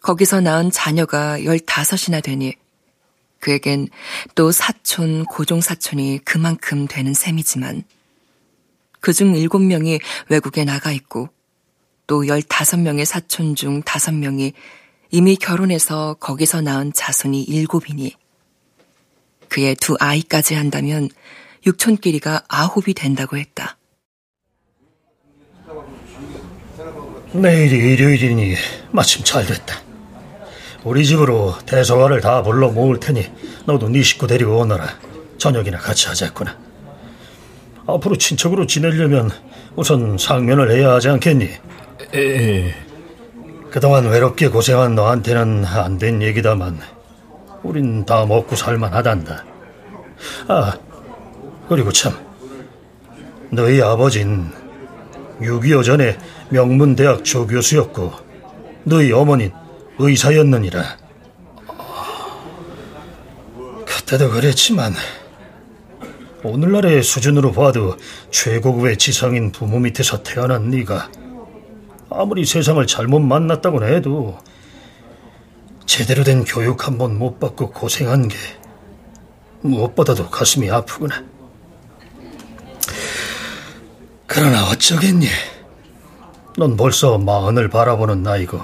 거기서 0.01 0.41
낳은 0.41 0.71
자녀가 0.71 1.43
열다섯이나 1.45 2.19
되니 2.19 2.55
그에겐 3.43 3.89
또 4.35 4.53
사촌, 4.53 5.25
고종사촌이 5.25 6.19
그만큼 6.23 6.87
되는 6.87 7.13
셈이지만 7.13 7.83
그중 9.01 9.35
일곱 9.35 9.59
명이 9.59 9.99
외국에 10.29 10.63
나가 10.63 10.93
있고 10.93 11.27
또 12.07 12.25
열다섯 12.25 12.79
명의 12.79 13.05
사촌 13.05 13.55
중 13.55 13.81
다섯 13.83 14.13
명이 14.13 14.53
이미 15.11 15.35
결혼해서 15.35 16.15
거기서 16.21 16.61
낳은 16.61 16.93
자손이 16.93 17.43
일곱이니 17.43 18.15
그의 19.49 19.75
두 19.75 19.97
아이까지 19.99 20.55
한다면 20.55 21.09
육촌끼리가 21.65 22.45
아홉이 22.47 22.93
된다고 22.93 23.37
했다. 23.37 23.77
내일이 27.33 27.93
일요일이니 27.93 28.55
마침 28.91 29.23
잘 29.25 29.45
됐다. 29.45 29.92
우리 30.83 31.05
집으로 31.05 31.55
대소화를 31.65 32.21
다 32.21 32.43
불러 32.43 32.69
모을 32.69 32.99
테니 32.99 33.31
너도 33.65 33.89
네 33.89 34.01
식구 34.03 34.27
데리고 34.27 34.57
오너라. 34.59 34.85
저녁이나 35.37 35.77
같이 35.77 36.07
하자꾸나. 36.07 36.57
앞으로 37.87 38.17
친척으로 38.17 38.65
지내려면 38.65 39.29
우선 39.75 40.17
상면을 40.17 40.71
해야 40.71 40.91
하지 40.93 41.09
않겠니? 41.09 41.49
에. 42.15 42.75
그동안 43.71 44.05
외롭게 44.07 44.49
고생한 44.49 44.95
너한테는 44.95 45.65
안 45.65 45.97
된 45.97 46.21
얘기다만 46.21 46.79
우린 47.63 48.05
다 48.05 48.25
먹고 48.25 48.55
살만하단다. 48.55 49.45
아, 50.47 50.73
그리고 51.67 51.91
참 51.91 52.13
너희 53.49 53.81
아버진 53.81 54.49
6.25 55.41 55.83
전에 55.83 56.17
명문대학 56.49 57.23
조교수였고 57.23 58.11
너희 58.83 59.11
어머닌 59.11 59.51
의사였느니라. 59.99 60.97
그때도 63.85 64.29
그랬지만 64.31 64.93
오늘날의 66.43 67.03
수준으로 67.03 67.51
봐도 67.53 67.95
최고급의 68.31 68.97
지성인 68.97 69.51
부모 69.51 69.79
밑에서 69.79 70.23
태어난 70.23 70.69
네가 70.69 71.09
아무리 72.09 72.45
세상을 72.45 72.85
잘못 72.85 73.19
만났다고 73.19 73.83
해도 73.85 74.37
제대로 75.85 76.23
된 76.23 76.43
교육 76.43 76.85
한 76.87 76.97
번 76.97 77.17
못 77.17 77.39
받고 77.39 77.71
고생한 77.71 78.27
게 78.27 78.35
무엇보다도 79.61 80.29
가슴이 80.29 80.69
아프구나. 80.69 81.23
그러나 84.27 84.67
어쩌겠니? 84.69 85.27
넌 86.57 86.75
벌써 86.75 87.17
마흔을 87.17 87.69
바라보는 87.69 88.23
나이고 88.23 88.59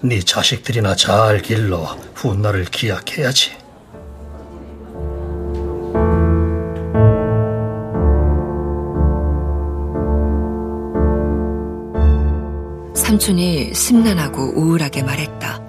네 0.00 0.20
자식들이나 0.20 0.94
잘 0.94 1.42
길러 1.42 1.82
훗날을 2.14 2.66
기약해야지. 2.66 3.50
삼촌이 12.94 13.74
심란하고 13.74 14.52
우울하게 14.54 15.02
말했다. 15.02 15.60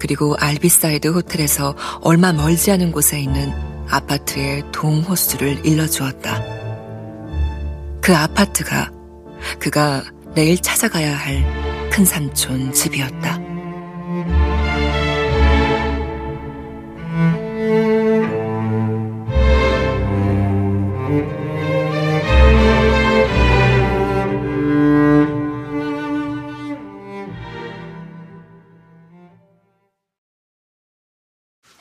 그리고 0.00 0.34
알비사이드 0.36 1.08
호텔에서 1.08 1.76
얼마 2.00 2.32
멀지 2.32 2.72
않은 2.72 2.90
곳에 2.90 3.20
있는 3.20 3.52
아파트의 3.88 4.64
동호수를 4.72 5.64
일러주었다. 5.64 6.42
그 8.00 8.16
아파트가 8.16 8.90
그가 9.60 10.02
내일 10.34 10.58
찾아가야 10.58 11.16
할 11.16 11.79
큰 11.90 12.04
삼촌 12.04 12.72
집이었다. 12.72 13.40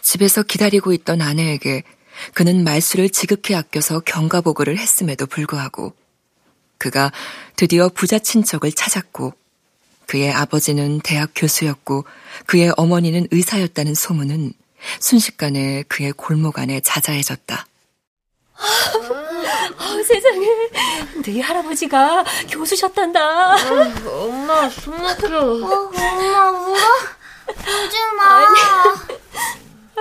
집에서 0.02 0.44
기다리고 0.44 0.92
있던 0.92 1.22
아내에게 1.22 1.84
그는 2.34 2.64
말수를 2.64 3.10
지극히 3.10 3.56
아껴서 3.56 4.00
경가보고를 4.00 4.78
했음에도 4.78 5.26
불구하고 5.28 5.94
그가 6.78 7.12
드디어 7.56 7.90
부자 7.90 8.20
친척을 8.20 8.72
찾았고 8.72 9.34
그의 10.10 10.34
아버지는 10.34 11.00
대학 11.02 11.30
교수였고 11.36 12.04
그의 12.48 12.74
어머니는 12.78 13.28
의사였다는 13.30 13.94
소문은 13.94 14.54
순식간에 15.00 15.84
그의 15.84 16.14
골목 16.14 16.58
안에 16.58 16.80
자자해졌다. 16.80 17.68
어, 19.78 20.04
세상에 20.04 20.48
네 21.24 21.42
할아버지가 21.42 22.26
교수셨단다. 22.50 23.54
어, 23.54 24.26
엄마 24.26 24.68
숨 24.70 25.00
막혀. 25.00 25.28
어, 25.28 25.42
엄마 25.42 26.50
울어? 26.50 26.78
울지 27.48 27.98
마. 28.18 28.48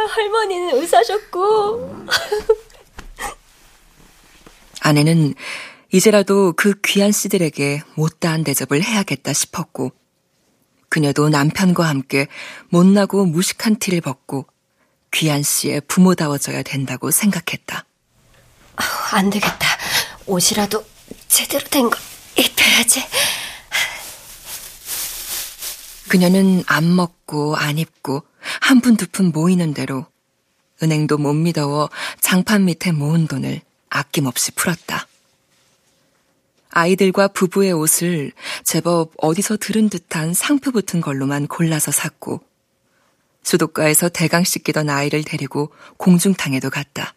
할머니는 0.08 0.80
의사셨고. 0.80 2.06
아내는 4.80 5.34
이제라도 5.90 6.52
그 6.54 6.74
귀한 6.84 7.12
씨들에게 7.12 7.82
못다한 7.94 8.44
대접을 8.44 8.82
해야겠다 8.82 9.32
싶었고, 9.32 9.92
그녀도 10.90 11.28
남편과 11.28 11.86
함께 11.86 12.28
못나고 12.70 13.24
무식한 13.26 13.76
티를 13.76 14.00
벗고 14.00 14.46
귀한 15.12 15.42
씨의 15.42 15.82
부모다워져야 15.82 16.62
된다고 16.62 17.10
생각했다. 17.10 17.84
안 19.12 19.30
되겠다. 19.30 19.66
옷이라도 20.26 20.84
제대로 21.28 21.64
된 21.68 21.90
거 21.90 21.98
입혀야지. 22.36 23.04
그녀는 26.08 26.62
안 26.66 26.94
먹고 26.94 27.56
안 27.56 27.76
입고 27.78 28.22
한 28.60 28.80
푼 28.80 28.96
두푼 28.96 29.30
모이는 29.30 29.74
대로 29.74 30.06
은행도 30.82 31.18
못 31.18 31.34
믿어워 31.34 31.90
장판 32.20 32.64
밑에 32.64 32.92
모은 32.92 33.26
돈을 33.26 33.60
아낌없이 33.90 34.52
풀었다. 34.52 35.06
아이들과 36.78 37.28
부부의 37.28 37.72
옷을 37.72 38.30
제법 38.62 39.12
어디서 39.18 39.56
들은 39.56 39.88
듯한 39.88 40.32
상표 40.32 40.70
붙은 40.70 41.00
걸로만 41.00 41.48
골라서 41.48 41.90
샀고 41.90 42.40
수도가에서 43.42 44.08
대강 44.08 44.44
씻기던 44.44 44.88
아이를 44.88 45.24
데리고 45.24 45.72
공중탕에도 45.96 46.70
갔다. 46.70 47.14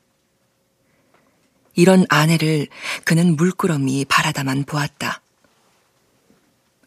이런 1.76 2.06
아내를 2.10 2.68
그는 3.06 3.36
물끄러미 3.36 4.06
바라다만 4.06 4.64
보았다. 4.64 5.22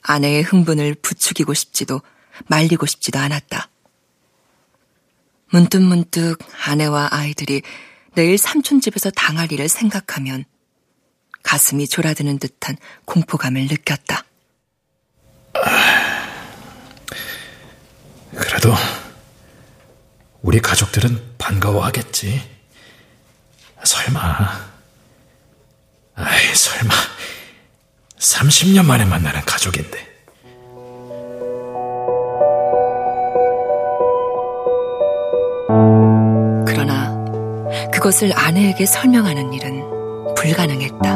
아내의 0.02 0.42
흥분을 0.42 0.96
부추기고 0.96 1.54
싶지도 1.54 2.02
말리고 2.48 2.86
싶지도 2.86 3.20
않았다. 3.20 3.68
문득문득 5.50 6.38
아내와 6.66 7.10
아이들이 7.12 7.62
내일 8.14 8.36
삼촌 8.36 8.80
집에서 8.80 9.10
당할 9.10 9.52
일을 9.52 9.68
생각하면 9.68 10.44
가슴이 11.44 11.86
졸아드는 11.86 12.40
듯한 12.40 12.76
공포감을 13.04 13.68
느꼈다. 13.68 14.24
그래도 18.36 18.74
우리 20.42 20.60
가족들은 20.60 21.36
반가워하겠지. 21.38 22.42
설마. 23.84 24.74
아이, 26.16 26.54
설마. 26.54 26.94
30년 28.18 28.84
만에 28.84 29.04
만나는 29.04 29.40
가족인데. 29.42 30.14
그것을 38.04 38.38
아내에게 38.38 38.84
설명하는 38.84 39.54
일은 39.54 39.93
불가능했다. 40.44 41.14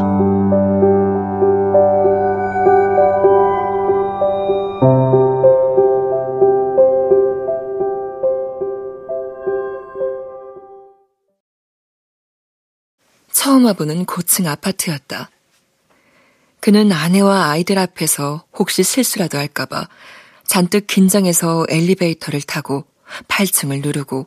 처음 13.31 13.67
와보는 13.67 14.07
고층 14.07 14.47
아파트였다. 14.49 15.31
그는 16.61 16.91
아내와 16.91 17.51
아이들 17.51 17.79
앞에서 17.79 18.45
혹시 18.59 18.83
실수라도 18.83 19.39
할까봐 19.39 19.89
잔뜩 20.45 20.87
긴장해서 20.87 21.67
엘리베이터를 21.69 22.41
타고 22.41 22.85
8층을 23.29 23.83
누르고 23.83 24.27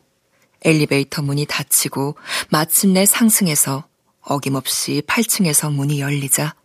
엘리베이터 0.63 1.21
문이 1.23 1.45
닫히고 1.47 2.15
마침내 2.49 3.05
상승해서 3.05 3.90
어김없이 4.21 5.01
8층에서 5.07 5.73
문이 5.73 5.99
열리자 6.01 6.55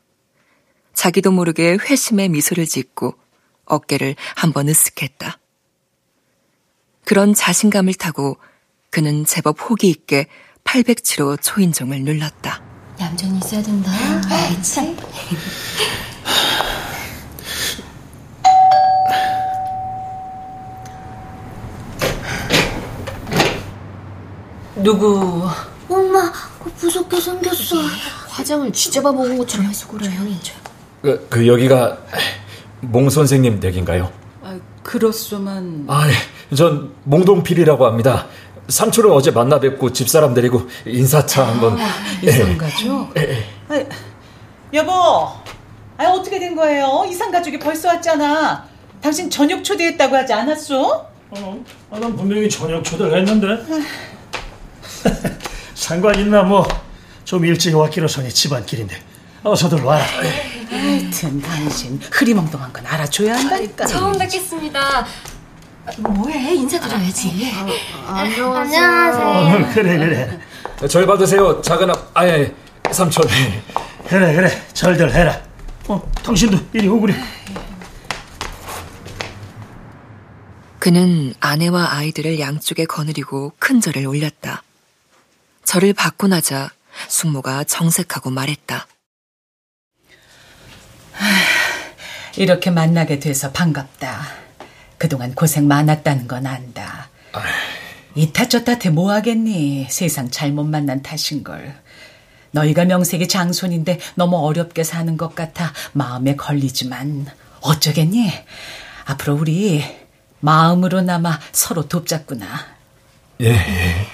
자기도 0.94 1.30
모르게 1.30 1.76
회심의 1.80 2.28
미소를 2.30 2.66
짓고 2.66 3.14
어깨를 3.64 4.16
한번 4.34 4.66
으쓱했다. 4.66 5.38
그런 7.04 7.34
자신감을 7.34 7.94
타고 7.94 8.38
그는 8.90 9.24
제법 9.24 9.58
호기 9.60 9.88
있게 9.88 10.26
807호 10.64 11.38
초인종을 11.40 12.00
눌렀다. 12.02 12.62
얌전히 12.98 13.38
있어야 13.38 13.62
된다. 13.62 13.92
알겠지? 14.30 14.96
누구? 24.76 25.48
엄마, 25.88 26.32
무섭게 26.80 27.20
생겼어. 27.20 27.76
화장을 28.28 28.72
쥐잡아 28.72 29.12
먹은 29.12 29.38
것처럼 29.38 29.66
해서 29.66 29.88
그래. 29.88 30.08
조용히 30.10 30.38
줘. 30.42 30.52
그, 31.02 31.26
그 31.30 31.46
여기가 31.46 31.98
몽 32.80 33.08
선생님 33.08 33.60
댁인가요? 33.60 34.12
아, 34.42 34.58
그렇소만. 34.82 35.84
아, 35.88 36.06
전 36.54 36.92
몽동필이라고 37.04 37.86
합니다. 37.86 38.26
삼촌을 38.68 39.10
어제 39.10 39.30
만나 39.30 39.60
뵙고 39.60 39.92
집사람 39.92 40.34
데리고 40.34 40.68
인사차 40.84 41.46
한번. 41.46 41.78
아, 41.80 41.88
이상 42.22 42.58
가족? 42.58 43.12
예. 43.16 43.44
아, 43.68 43.84
여보, 44.74 44.92
아 45.98 46.04
어떻게 46.10 46.38
된 46.38 46.54
거예요? 46.56 47.06
이상 47.08 47.30
가족이 47.30 47.58
벌써 47.58 47.88
왔잖아. 47.88 48.66
당신 49.00 49.30
저녁 49.30 49.62
초대했다고 49.62 50.16
하지 50.16 50.32
않았어? 50.32 51.10
어, 51.30 51.64
아, 51.90 51.98
난 51.98 52.14
분명히 52.16 52.48
저녁 52.48 52.82
초대를 52.84 53.18
했는데. 53.20 53.64
상관 55.86 56.18
있나 56.18 56.42
뭐. 56.42 56.66
좀 57.24 57.44
일찍 57.44 57.76
왔기로서니 57.76 58.28
집안길인데. 58.30 59.00
어서들 59.44 59.82
와라. 59.82 60.04
하여튼 60.68 61.40
당신 61.40 62.00
흐리멍덩한 62.10 62.72
건 62.72 62.84
알아줘야 62.84 63.36
한다니까. 63.36 63.86
처음 63.86 64.18
뵙겠습니다. 64.18 65.06
뭐해? 65.98 66.54
인사드려야지. 66.56 67.52
안녕하세요. 68.08 69.26
어, 69.28 69.72
그래 69.74 69.96
그래. 69.96 70.88
절 70.88 71.06
받으세요. 71.06 71.62
작은 71.62 71.88
아, 71.88 71.94
아예 72.14 72.52
삼촌. 72.90 73.24
그래 74.08 74.34
그래. 74.34 74.62
절들 74.72 75.14
해라. 75.14 75.40
어, 75.86 76.02
당신도 76.24 76.58
이리 76.72 76.88
오구려. 76.88 77.14
그는 80.80 81.32
아내와 81.38 81.94
아이들을 81.94 82.40
양쪽에 82.40 82.86
거느리고 82.86 83.52
큰 83.60 83.80
절을 83.80 84.04
올렸다. 84.08 84.64
절을 85.66 85.92
받고 85.94 86.28
나자 86.28 86.70
숙모가 87.08 87.64
정색하고 87.64 88.30
말했다. 88.30 88.86
이렇게 92.36 92.70
만나게 92.70 93.18
돼서 93.18 93.50
반갑다. 93.50 94.28
그동안 94.96 95.34
고생 95.34 95.66
많았다는 95.66 96.28
건 96.28 96.46
안다. 96.46 97.10
이탓 98.14 98.48
저탓해 98.48 98.90
뭐 98.90 99.10
하겠니? 99.12 99.88
세상 99.90 100.30
잘못 100.30 100.64
만난 100.64 101.02
탓인 101.02 101.42
걸. 101.42 101.74
너희가 102.52 102.84
명색이 102.84 103.26
장손인데 103.28 103.98
너무 104.14 104.38
어렵게 104.38 104.84
사는 104.84 105.16
것 105.16 105.34
같아 105.34 105.72
마음에 105.92 106.36
걸리지만 106.36 107.26
어쩌겠니? 107.60 108.32
앞으로 109.04 109.34
우리 109.34 109.84
마음으로나마 110.40 111.40
서로 111.52 111.88
돕자꾸나. 111.88 112.46
예, 113.40 113.48
예. 113.48 114.06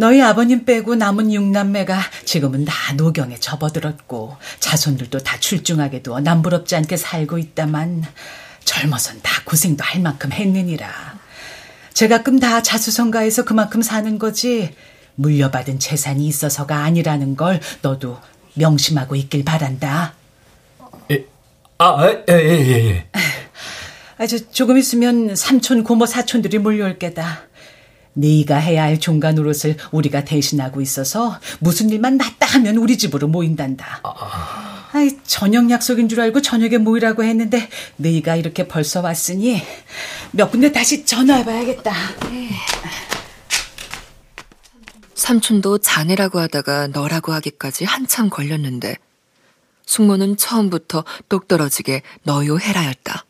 너희 0.00 0.22
아버님 0.22 0.64
빼고 0.64 0.94
남은 0.94 1.32
육남매가 1.32 1.98
지금은 2.24 2.64
다 2.64 2.92
노경에 2.94 3.36
접어들었고 3.40 4.36
자손들도 4.60 5.18
다 5.18 5.36
출중하게도 5.40 6.20
남부럽지 6.20 6.76
않게 6.76 6.96
살고 6.96 7.38
있다만 7.38 8.04
젊어선 8.62 9.18
다 9.22 9.42
고생도 9.44 9.82
할 9.82 10.00
만큼 10.00 10.30
했느니라. 10.30 10.88
제가끔 11.94 12.38
다 12.38 12.62
자수성가해서 12.62 13.44
그만큼 13.44 13.82
사는 13.82 14.20
거지 14.20 14.72
물려받은 15.16 15.80
재산이 15.80 16.28
있어서가 16.28 16.84
아니라는 16.84 17.34
걸 17.34 17.58
너도 17.82 18.20
명심하고 18.54 19.16
있길 19.16 19.44
바란다. 19.44 20.14
예. 21.10 21.26
아, 21.78 22.06
예, 22.06 22.24
예, 22.28 22.38
예, 22.38 22.90
예. 22.90 23.08
아, 24.16 24.26
저 24.28 24.38
조금 24.52 24.78
있으면 24.78 25.34
삼촌, 25.34 25.82
고모, 25.82 26.06
사촌들이 26.06 26.58
몰려올 26.58 27.00
게다. 27.00 27.47
네가 28.18 28.56
해야 28.56 28.82
할 28.82 28.98
종가 28.98 29.32
노릇을 29.32 29.76
우리가 29.92 30.24
대신하고 30.24 30.80
있어서 30.80 31.38
무슨 31.60 31.88
일만 31.90 32.16
났다 32.16 32.46
하면 32.46 32.76
우리 32.76 32.98
집으로 32.98 33.28
모인단다. 33.28 34.02
아이, 34.92 35.16
저녁 35.24 35.70
약속인 35.70 36.08
줄 36.08 36.20
알고 36.20 36.42
저녁에 36.42 36.78
모이라고 36.78 37.22
했는데 37.22 37.68
네가 37.96 38.36
이렇게 38.36 38.66
벌써 38.66 39.00
왔으니 39.00 39.62
몇 40.32 40.50
군데 40.50 40.72
다시 40.72 41.04
전화해봐야겠다. 41.04 41.94
삼촌도 45.14 45.78
자네라고 45.78 46.40
하다가 46.40 46.88
너라고 46.88 47.32
하기까지 47.32 47.84
한참 47.84 48.30
걸렸는데 48.30 48.96
숙모는 49.86 50.36
처음부터 50.36 51.04
똑 51.28 51.46
떨어지게 51.46 52.02
너요 52.24 52.58
해라였다. 52.58 53.26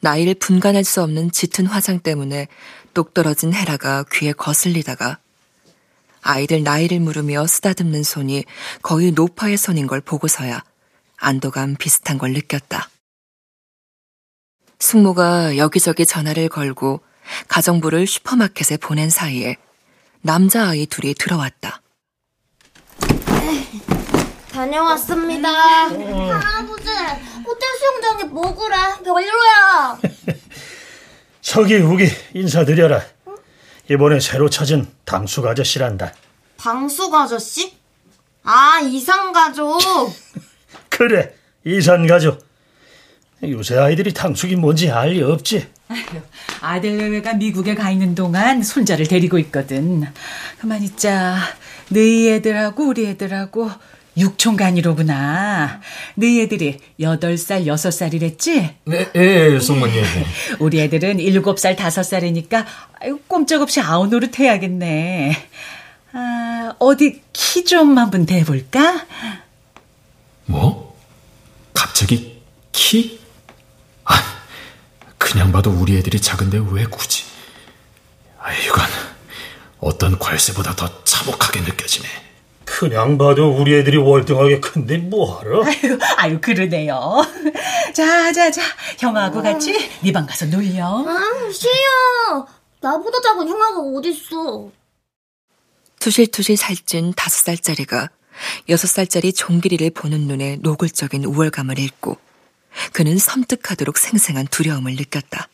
나이를 0.00 0.34
분간할 0.34 0.84
수 0.84 1.02
없는 1.02 1.32
짙은 1.32 1.66
화장 1.66 2.00
때문에 2.00 2.46
똑 2.94 3.14
떨어진 3.14 3.54
헤라가 3.54 4.04
귀에 4.12 4.32
거슬리다가 4.32 5.18
아이들 6.22 6.62
나이를 6.62 7.00
물으며 7.00 7.46
쓰다듬는 7.46 8.02
손이 8.02 8.44
거의 8.82 9.12
노파의 9.12 9.56
손인 9.56 9.86
걸 9.86 10.00
보고서야 10.00 10.62
안도감 11.16 11.76
비슷한 11.76 12.18
걸 12.18 12.32
느꼈다. 12.32 12.90
숙모가 14.78 15.56
여기저기 15.56 16.06
전화를 16.06 16.48
걸고 16.48 17.00
가정부를 17.48 18.06
슈퍼마켓에 18.06 18.76
보낸 18.76 19.10
사이에 19.10 19.56
남자아이 20.22 20.86
둘이 20.86 21.14
들어왔다. 21.14 21.82
다녀왔습니다. 24.52 25.48
할아버지, 25.48 26.88
호텔 27.44 27.78
수영장에 27.78 28.24
뭐 28.24 28.54
그래? 28.54 28.76
별로야. 29.04 29.98
서기 31.48 31.76
후기 31.76 32.06
인사드려라. 32.34 33.00
이번에 33.90 34.20
새로 34.20 34.50
찾은 34.50 34.86
당숙 35.06 35.46
아저씨란다. 35.46 36.12
방숙 36.58 37.14
아저씨? 37.14 37.72
아, 38.42 38.80
이상가족. 38.80 39.80
그래, 40.90 41.32
이산 41.64 42.06
가족. 42.06 42.46
요새 43.42 43.78
아이들이 43.78 44.12
당숙이 44.12 44.56
뭔지 44.56 44.90
알 44.90 45.12
리 45.14 45.22
없지. 45.22 45.66
아들 46.60 46.98
외외가 46.98 47.32
미국에 47.32 47.74
가 47.74 47.90
있는 47.90 48.14
동안 48.14 48.62
손자를 48.62 49.06
데리고 49.06 49.38
있거든. 49.38 50.04
가만 50.60 50.82
있자. 50.82 51.38
너희 51.88 52.28
애들하고 52.28 52.88
우리 52.88 53.06
애들하고 53.06 53.70
육촌간이로구나. 54.18 55.80
너희 56.14 56.42
애들이 56.42 56.78
8살, 57.00 57.66
6살이랬지? 57.66 58.74
네, 58.84 59.10
예, 59.14 59.58
숙모님. 59.60 60.02
우리 60.58 60.80
애들은 60.80 61.18
7살, 61.18 61.76
5살이니까 61.76 62.64
아유, 63.00 63.18
꼼짝없이 63.26 63.80
아우 63.80 64.06
노릇 64.06 64.38
해야겠네. 64.38 65.36
아, 66.12 66.74
어디 66.78 67.22
키 67.32 67.64
좀 67.64 67.98
한번 67.98 68.24
대볼까? 68.24 69.06
뭐? 70.46 70.96
갑자기 71.74 72.40
키? 72.72 73.20
아, 74.04 74.14
그냥 75.18 75.52
봐도 75.52 75.70
우리 75.70 75.96
애들이 75.98 76.20
작은데 76.20 76.58
왜 76.70 76.84
굳이? 76.84 77.24
아, 78.40 78.52
이건 78.54 78.86
어떤 79.80 80.18
괄세보다 80.18 80.74
더 80.76 81.04
참혹하게 81.04 81.60
느껴지네. 81.60 82.08
그냥 82.78 83.18
봐도 83.18 83.50
우리 83.50 83.74
애들이 83.74 83.96
월등하게 83.96 84.60
큰데 84.60 84.98
뭐하러? 84.98 85.64
아유, 85.66 85.98
아유, 86.16 86.40
그러네요. 86.40 87.24
자, 87.92 88.32
자, 88.32 88.52
자, 88.52 88.62
형하고 89.00 89.42
같이 89.42 89.72
네 90.00 90.12
방 90.12 90.26
가서 90.26 90.46
놀려. 90.46 90.84
아, 90.86 91.50
싫어. 91.52 92.46
나보다 92.80 93.20
작은 93.20 93.48
형아가 93.48 93.80
어딨어. 93.80 94.70
투실투실 95.98 96.56
살찐 96.56 97.14
다섯 97.16 97.38
살짜리가 97.46 98.10
여섯 98.68 98.86
살짜리 98.86 99.32
종길이를 99.32 99.90
보는 99.90 100.20
눈에 100.28 100.58
노골적인 100.60 101.24
우월감을 101.24 101.80
잃고 101.80 102.16
그는 102.92 103.18
섬뜩하도록 103.18 103.98
생생한 103.98 104.46
두려움을 104.52 104.94
느꼈다. 104.94 105.48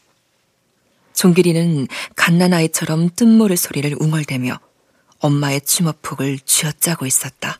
종길이는 1.15 1.89
갓난 2.17 2.53
아이처럼 2.53 3.09
뜬모를 3.17 3.57
소리를 3.57 3.97
웅얼대며 3.99 4.59
엄마의 5.21 5.61
치머폭을 5.63 6.39
쥐어짜고 6.41 7.07
있었다. 7.07 7.59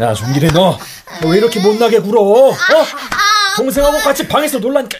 야, 0.00 0.14
종길이 0.14 0.48
너, 0.48 0.78
너 1.20 1.28
왜 1.28 1.38
이렇게 1.38 1.60
못나게 1.60 1.98
굴어? 2.00 2.20
어? 2.20 2.52
동생하고 3.56 3.98
같이 3.98 4.26
방에서 4.28 4.58
놀라니까. 4.58 4.98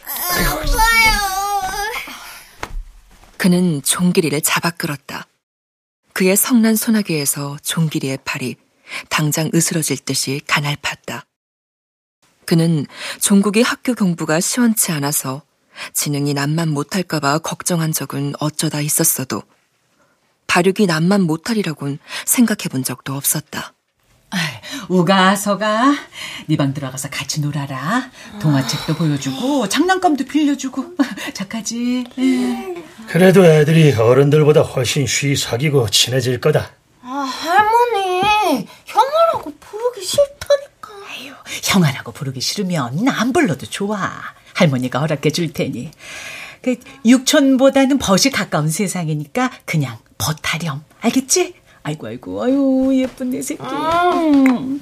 그는 3.37 3.83
종길이를 3.83 4.41
잡아 4.41 4.71
끌었다. 4.71 5.27
그의 6.13 6.37
성난 6.37 6.75
소나기에서 6.75 7.59
종길이의 7.63 8.19
팔이 8.25 8.57
당장 9.09 9.51
으스러질 9.55 9.99
듯이 9.99 10.41
가날팠다. 10.49 11.23
그는 12.47 12.87
종국이 13.21 13.63
학교 13.63 13.95
공부가 13.95 14.41
시원치 14.41 14.91
않아서 14.93 15.43
지능이 15.93 16.35
남만 16.35 16.69
못할까봐 16.71 17.39
걱정한 17.39 17.93
적은 17.93 18.35
어쩌다 18.41 18.81
있었어도 18.81 19.43
발육이 20.47 20.87
남만 20.87 21.23
못하리라곤 21.23 21.99
생각해 22.25 22.69
본 22.71 22.83
적도 22.85 23.15
없었다. 23.15 23.73
우가 24.89 25.37
서가 25.37 25.95
네 26.47 26.57
방 26.57 26.75
들어가서 26.75 27.09
같이 27.11 27.41
놀아라. 27.41 28.11
동화책도 28.41 28.95
보여주고 28.97 29.69
장난감도 29.69 30.25
빌려주고 30.25 30.97
착하지. 31.35 32.05
그래도 33.09 33.45
애들이 33.45 33.93
어른들보다 33.93 34.61
훨씬 34.63 35.07
쉬 35.07 35.35
사귀고 35.37 35.89
친해질 35.91 36.41
거다. 36.41 36.71
아, 37.03 37.09
할머니, 37.09 38.67
형아라고 38.85 39.55
부르기 39.61 40.05
싫다니까. 40.05 40.91
아유, 41.11 41.33
형아라고 41.65 42.13
부르기 42.13 42.41
싫으면 42.41 43.09
안 43.09 43.33
불러도 43.33 43.67
좋아. 43.67 44.11
할머니가 44.59 44.99
허락해 44.99 45.31
줄 45.31 45.53
테니. 45.53 45.91
그 46.63 46.77
육촌보다는 47.07 47.99
벗이 47.99 48.33
가까운 48.33 48.69
세상이니까 48.69 49.53
그냥 49.65 49.99
벗하렴. 50.19 50.83
알겠지? 51.01 51.55
아이고 51.85 52.09
아이고 52.09 52.43
아유 52.43 52.91
예쁜 53.01 53.31
내 53.31 53.41
새끼. 53.41 53.63
음. 53.63 54.81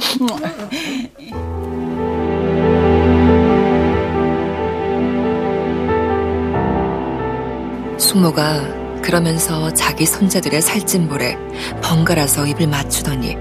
숙모가 7.98 9.02
그러면서 9.02 9.72
자기 9.74 10.06
손자들의 10.06 10.62
살찐 10.62 11.08
볼에 11.08 11.36
번갈아서 11.82 12.46
입을 12.46 12.66
맞추더니 12.66 13.36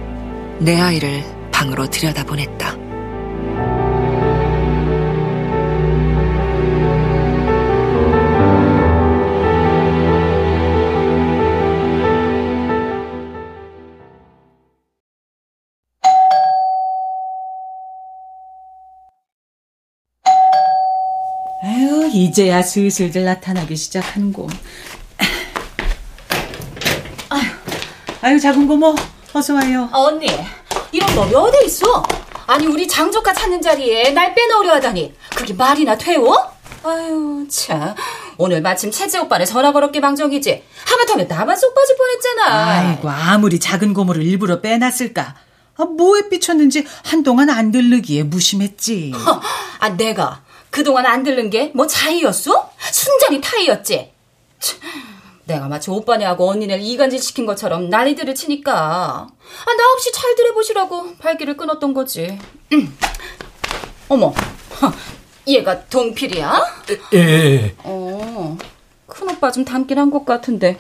내 0.60 0.80
아이를 0.80 1.24
방으로 1.52 1.88
들여다보냈다. 1.88 2.76
이제야 22.16 22.62
슬슬들 22.62 23.26
나타나기 23.26 23.76
시작한고. 23.76 24.48
아유, 27.28 27.42
아유 28.22 28.40
작은 28.40 28.68
고모 28.68 28.96
어서 29.34 29.54
와요. 29.54 29.90
언니 29.92 30.28
이런 30.94 31.14
놈이 31.14 31.36
어디 31.36 31.66
있어? 31.66 32.04
아니 32.48 32.68
우리 32.68 32.88
장조카 32.88 33.34
찾는 33.34 33.62
자리에 33.62 34.12
날 34.12 34.34
빼놓으려 34.34 34.76
하다니 34.76 35.14
그게 35.36 35.54
말이나 35.54 35.98
돼요? 35.98 36.24
아유 36.84 37.46
참 37.50 37.94
오늘 38.38 38.62
마침 38.62 38.92
채재 38.92 39.20
오빠를 39.20 39.46
전화 39.46 39.74
걸었기 39.74 40.00
방정이지 40.00 40.64
하마터면 40.86 41.28
나만 41.28 41.58
쏙 41.58 41.74
빠질 41.74 41.98
뻔했잖아 41.98 42.66
아이고 42.70 43.10
아무리 43.10 43.60
작은 43.60 43.94
고모를 43.94 44.24
일부러 44.24 44.62
빼놨을까. 44.62 45.36
아, 45.78 45.84
뭐에 45.84 46.30
삐쳤는지 46.30 46.86
한동안 47.04 47.50
안 47.50 47.72
들르기에 47.72 48.24
무심했지. 48.24 49.12
허, 49.12 49.42
아 49.80 49.90
내가 49.90 50.45
그동안 50.76 51.06
안 51.06 51.24
들른 51.24 51.50
게 51.50 51.72
뭐 51.74 51.88
자의였어? 51.88 52.70
순전히 52.92 53.40
타의였지 53.40 54.12
참, 54.60 54.80
내가 55.46 55.68
마치 55.70 55.90
오빠네하고 55.90 56.50
언니네를 56.50 56.84
이간질 56.84 57.22
시킨 57.22 57.46
것처럼 57.46 57.90
난리들을 57.90 58.36
치니까 58.36 58.74
아, 58.76 59.74
나 59.78 59.92
없이 59.94 60.12
잘들 60.12 60.48
해보시라고 60.50 61.16
발길을 61.18 61.56
끊었던 61.56 61.94
거지 61.94 62.38
음. 62.74 62.98
어머 64.10 64.28
허, 64.82 64.92
얘가 65.48 65.86
동필이야? 65.86 66.62
예, 67.14 67.18
예. 67.20 67.76
어, 67.84 68.58
큰 69.08 69.30
오빠 69.30 69.52
좀 69.52 69.64
닮긴 69.64 69.98
한 69.98 70.12
것 70.12 70.26
같은데 70.26 70.78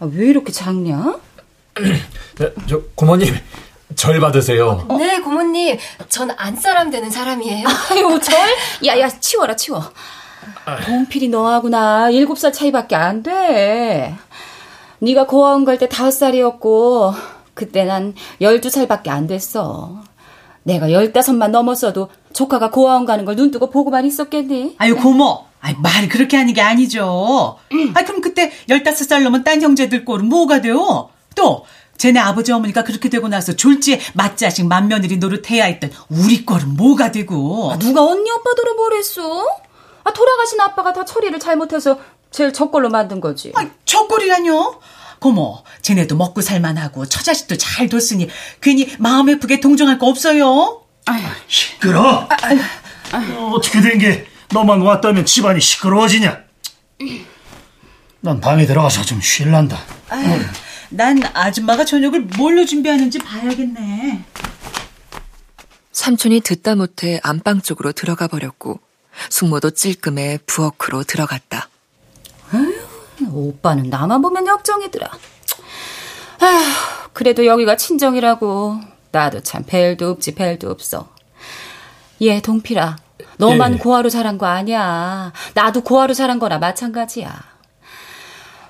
아, 0.00 0.08
왜 0.10 0.26
이렇게 0.28 0.50
작냐? 0.52 1.18
네, 2.38 2.54
저 2.68 2.80
고모님 2.94 3.34
절 3.96 4.20
받으세요. 4.20 4.86
네, 4.98 5.20
고모님. 5.20 5.76
전 6.08 6.30
안사람 6.36 6.90
되는 6.90 7.10
사람이에요. 7.10 7.66
아유, 7.90 8.20
절? 8.22 8.36
야, 8.86 8.98
야, 8.98 9.08
치워라, 9.08 9.56
치워. 9.56 9.82
동필이 10.84 11.28
너하고 11.28 11.68
나 11.68 12.10
일곱 12.10 12.38
살 12.38 12.52
차이밖에 12.52 12.94
안 12.94 13.22
돼. 13.22 14.14
네가 15.00 15.26
고아원 15.26 15.64
갈 15.64 15.78
때 15.78 15.88
다섯 15.88 16.10
살이었고 16.10 17.14
그때 17.54 17.84
난 17.84 18.14
열두 18.40 18.68
살밖에 18.70 19.10
안 19.10 19.26
됐어. 19.26 20.02
내가 20.64 20.92
열다섯만 20.92 21.50
넘었어도 21.52 22.10
조카가 22.34 22.70
고아원 22.70 23.06
가는 23.06 23.24
걸 23.24 23.36
눈뜨고 23.36 23.70
보고만 23.70 24.04
있었겠니? 24.04 24.74
아유 24.78 24.96
고모. 24.96 25.46
아이, 25.60 25.74
말 25.78 26.08
그렇게 26.08 26.36
하는 26.36 26.52
게 26.52 26.60
아니죠. 26.60 27.56
아 27.94 28.04
그럼 28.04 28.20
그때 28.20 28.52
15살 28.68 29.22
넘은 29.22 29.44
딴 29.44 29.62
형제들 29.62 30.04
꼴은 30.04 30.26
뭐가 30.26 30.60
돼요? 30.60 31.08
또 31.34 31.64
쟤네 31.98 32.18
아버지 32.20 32.52
어머니가 32.52 32.84
그렇게 32.84 33.08
되고 33.08 33.28
나서 33.28 33.54
졸지에 33.54 34.00
맏자식 34.14 34.66
맏며느리 34.66 35.16
노릇해야 35.18 35.64
했던 35.64 35.90
우리 36.08 36.44
꼴은 36.46 36.76
뭐가 36.76 37.12
되고 37.12 37.72
아, 37.72 37.78
누가 37.78 38.04
언니 38.04 38.30
오빠들을 38.30 38.74
뭐랬어? 38.74 39.46
아, 40.04 40.12
돌아가신 40.12 40.60
아빠가 40.60 40.92
다 40.92 41.04
처리를 41.04 41.38
잘못해서 41.40 41.98
제일 42.30 42.52
저꼴로 42.52 42.88
만든 42.90 43.20
거지. 43.20 43.52
아, 43.56 43.66
저꼴이라뇨? 43.84 44.80
고모, 45.18 45.64
쟤네도 45.82 46.14
먹고 46.16 46.40
살만하고 46.40 47.06
처자식도 47.06 47.56
잘 47.56 47.88
뒀으니 47.88 48.28
괜히 48.60 48.88
마음 48.98 49.28
예쁘게 49.28 49.58
동정할 49.60 49.98
거 49.98 50.06
없어요? 50.06 50.82
시끄러. 51.48 52.28
어, 53.12 53.52
어떻게 53.54 53.80
된 53.80 53.98
게 53.98 54.26
너만 54.52 54.80
왔다면 54.80 55.26
집안이 55.26 55.60
시끄러워지냐? 55.60 56.38
난 58.20 58.40
방에 58.40 58.66
들어가서 58.66 59.02
좀 59.02 59.20
쉴란다. 59.20 59.78
아유, 60.10 60.40
난 60.90 61.20
아줌마가 61.34 61.84
저녁을 61.84 62.22
뭘로 62.36 62.64
준비하는지 62.64 63.18
봐야겠네. 63.18 64.24
삼촌이 65.92 66.40
듣다 66.40 66.74
못해 66.76 67.20
안방 67.22 67.60
쪽으로 67.60 67.92
들어가 67.92 68.28
버렸고 68.28 68.80
숙모도 69.30 69.70
찔끔해 69.70 70.38
부엌으로 70.46 71.02
들어갔다. 71.04 71.68
아유, 72.52 72.74
오빠는 73.30 73.90
나만 73.90 74.22
보면 74.22 74.46
역정이더라. 74.46 75.10
아휴, 76.40 76.64
그래도 77.12 77.44
여기가 77.44 77.76
친정이라고. 77.76 78.80
나도 79.10 79.40
참 79.42 79.64
벨도 79.66 80.10
없지 80.10 80.34
벨도 80.34 80.70
없어. 80.70 81.12
얘 82.22 82.40
동필아, 82.40 82.96
너만 83.38 83.74
예. 83.74 83.78
고아로 83.78 84.08
자란 84.10 84.38
거 84.38 84.46
아니야. 84.46 85.32
나도 85.54 85.82
고아로 85.82 86.14
자란 86.14 86.38
거나 86.38 86.58
마찬가지야. 86.58 87.57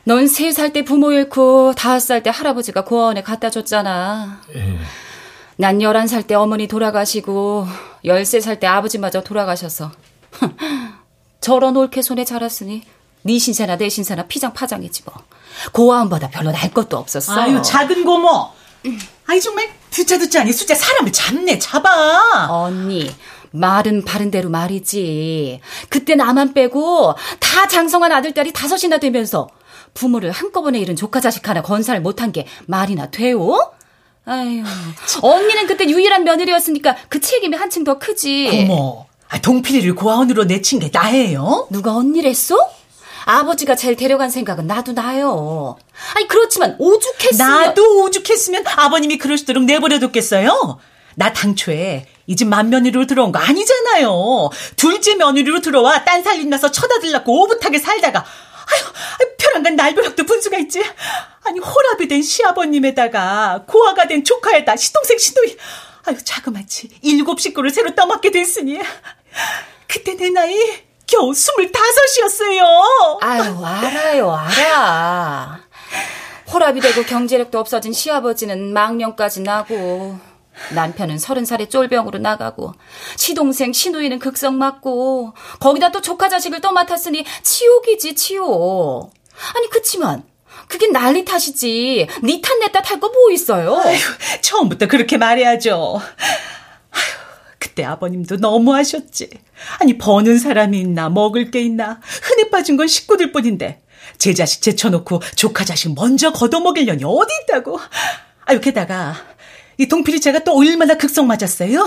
넌 0.09 0.25
세 0.27 0.49
살 0.53 0.73
때 0.73 0.85
부모 0.85 1.13
잃고 1.13 1.75
다섯 1.75 2.01
살 2.01 2.23
때 2.23 2.31
할아버지가 2.31 2.85
고아원에 2.85 3.23
갖다 3.23 3.51
줬잖아. 3.51 4.41
예. 4.55 4.79
난 5.57 5.83
열한 5.83 6.07
살 6.09 6.23
때 6.23 6.35
어머니 6.35 6.67
돌아가시고 6.67 7.67
열세 8.07 8.41
살 8.41 8.59
때 8.59 8.67
아버지마저 8.67 9.23
돌아가셔서 9.23 9.91
저런 11.41 11.77
올케 11.77 12.01
손에 12.01 12.25
자랐으니 12.25 12.83
네 13.23 13.39
신세나 13.39 13.77
내 13.77 13.89
신세나 13.91 14.27
피장 14.29 14.55
파장이지 14.55 15.03
뭐. 15.05 15.15
고아원보다 15.73 16.29
별로 16.31 16.53
날 16.53 16.71
것도 16.71 16.97
없었어. 16.97 17.39
아유, 17.41 17.61
작은 17.63 18.05
고모. 18.05 18.49
아이, 19.27 19.41
정말 19.41 19.69
듣자 19.91 20.17
듣자 20.19 20.41
아니 20.41 20.53
숫자 20.53 20.75
사람을 20.75 21.13
잡네, 21.13 21.59
잡아. 21.59 22.47
언니, 22.49 23.11
말은 23.51 24.05
바른 24.05 24.31
대로 24.31 24.49
말이지. 24.49 25.61
그때 25.91 26.15
나만 26.15 26.55
빼고 26.55 27.15
다 27.41 27.67
장성한 27.67 28.11
아들 28.13 28.33
딸이 28.33 28.53
다섯이나 28.53 28.99
되면서 28.99 29.49
부모를 29.99 30.31
한꺼번에 30.31 30.79
잃은 30.79 30.95
조카 30.95 31.21
자식 31.21 31.49
하나 31.49 31.61
건사를 31.61 32.01
못한 32.01 32.31
게 32.31 32.47
말이나 32.67 33.11
돼요? 33.11 33.73
아유, 34.25 34.63
언니는 35.23 35.67
그때 35.67 35.89
유일한 35.89 36.23
며느리였으니까 36.25 36.97
그 37.09 37.21
책임이 37.21 37.57
한층 37.57 37.83
더 37.83 37.99
크지. 37.99 38.67
고모, 38.69 39.07
아, 39.29 39.41
동필이를 39.41 39.95
고아원으로 39.97 40.45
내친 40.45 40.79
게 40.79 40.91
나예요? 40.93 41.67
누가 41.71 41.95
언니랬어? 41.97 42.57
아버지가 43.25 43.75
제일 43.75 43.97
데려간 43.97 44.31
생각은 44.31 44.67
나도 44.67 44.93
나요. 44.93 45.77
아니 46.15 46.29
그렇지만 46.29 46.77
오죽했으면 46.79 47.63
나도 47.63 48.05
오죽했으면 48.05 48.65
아버님이 48.67 49.19
그러시도록 49.19 49.65
내버려뒀겠어요. 49.65 50.79
나 51.17 51.33
당초에 51.33 52.07
이 52.29 52.37
집 52.37 52.47
맏며느리로 52.49 53.07
들어온 53.07 53.33
거 53.33 53.39
아니잖아요. 53.39 54.51
둘째 54.77 55.15
며느리로 55.17 55.61
들어와 55.61 56.05
딴 56.05 56.23
살림 56.23 56.51
나서 56.51 56.71
쳐다들라고 56.71 57.43
오붓하게 57.43 57.79
살다가 57.79 58.25
아유 58.71 59.35
벼랑간 59.39 59.77
날벼락도 59.77 60.25
분수가 60.25 60.59
있지. 60.59 60.83
아니 61.45 61.59
호랍이 61.61 62.09
된 62.09 62.23
시아버님에다가 62.23 63.65
고아가 63.67 64.07
된 64.07 64.25
조카에다 64.25 64.77
시동생 64.77 65.19
시누이 65.19 65.57
아유 66.07 66.17
자그마치 66.23 66.91
일곱 67.03 67.41
식구를 67.41 67.71
새로 67.71 67.95
떠맡게 67.95 68.31
됐으니 68.31 68.81
그때 69.87 70.17
내 70.17 70.31
나이 70.31 70.57
겨우 71.07 71.33
스물다섯이었어요. 71.33 73.19
아유 73.23 73.65
알아요 73.65 74.31
알아. 74.33 75.61
호랍이 76.53 76.81
되고 76.81 77.03
경제력도 77.03 77.59
없어진 77.59 77.93
시아버지는 77.93 78.73
망령까지 78.73 79.41
나고 79.43 80.19
남편은 80.75 81.19
서른 81.19 81.45
살에 81.45 81.69
쫄병으로 81.69 82.19
나가고 82.19 82.75
시동생 83.17 83.73
시누이는 83.73 84.19
극성 84.19 84.59
맞고 84.59 85.35
거기다 85.61 85.91
또 85.93 86.01
조카 86.01 86.29
자식을 86.29 86.61
또 86.61 86.73
맡았으니 86.73 87.25
치욕이지 87.43 88.15
치욕. 88.15 89.11
아니 89.55 89.71
그치만 89.71 90.23
그게 90.67 90.89
난리 90.89 91.25
탓이지 91.25 92.09
니 92.25 92.41
탓 92.43 92.59
내 92.59 92.67
탓 92.73 92.91
할 92.91 93.01
거 93.01 93.09
뭐 93.09 93.31
있어요? 93.31 93.77
아휴, 93.77 93.97
처음부터 94.43 94.87
그렇게 94.89 95.17
말해야죠. 95.17 96.01
아휴, 96.01 97.03
그때 97.59 97.85
아버님도 97.85 98.37
너무하셨지. 98.37 99.31
아니 99.79 99.97
버는 99.99 100.39
사람이 100.39 100.79
있나 100.81 101.09
먹을 101.09 101.51
게 101.51 101.63
있나 101.63 102.01
흔해 102.23 102.51
빠진 102.51 102.77
건 102.77 102.89
식구들 102.89 103.33
뿐인데 103.33 103.81
제 104.19 104.35
자식 104.35 104.63
제쳐놓고 104.63 105.21
조카 105.37 105.65
자식 105.65 105.95
먼저 105.95 106.33
걷어먹일 106.33 106.87
년이 106.87 107.05
어디 107.05 107.33
있다고. 107.45 107.79
아유 108.47 108.61
게다가 108.61 109.15
이 109.79 109.87
동필이체가 109.87 110.41
또 110.41 110.57
얼마나 110.57 110.95
극성 110.97 111.27
맞았어요? 111.29 111.87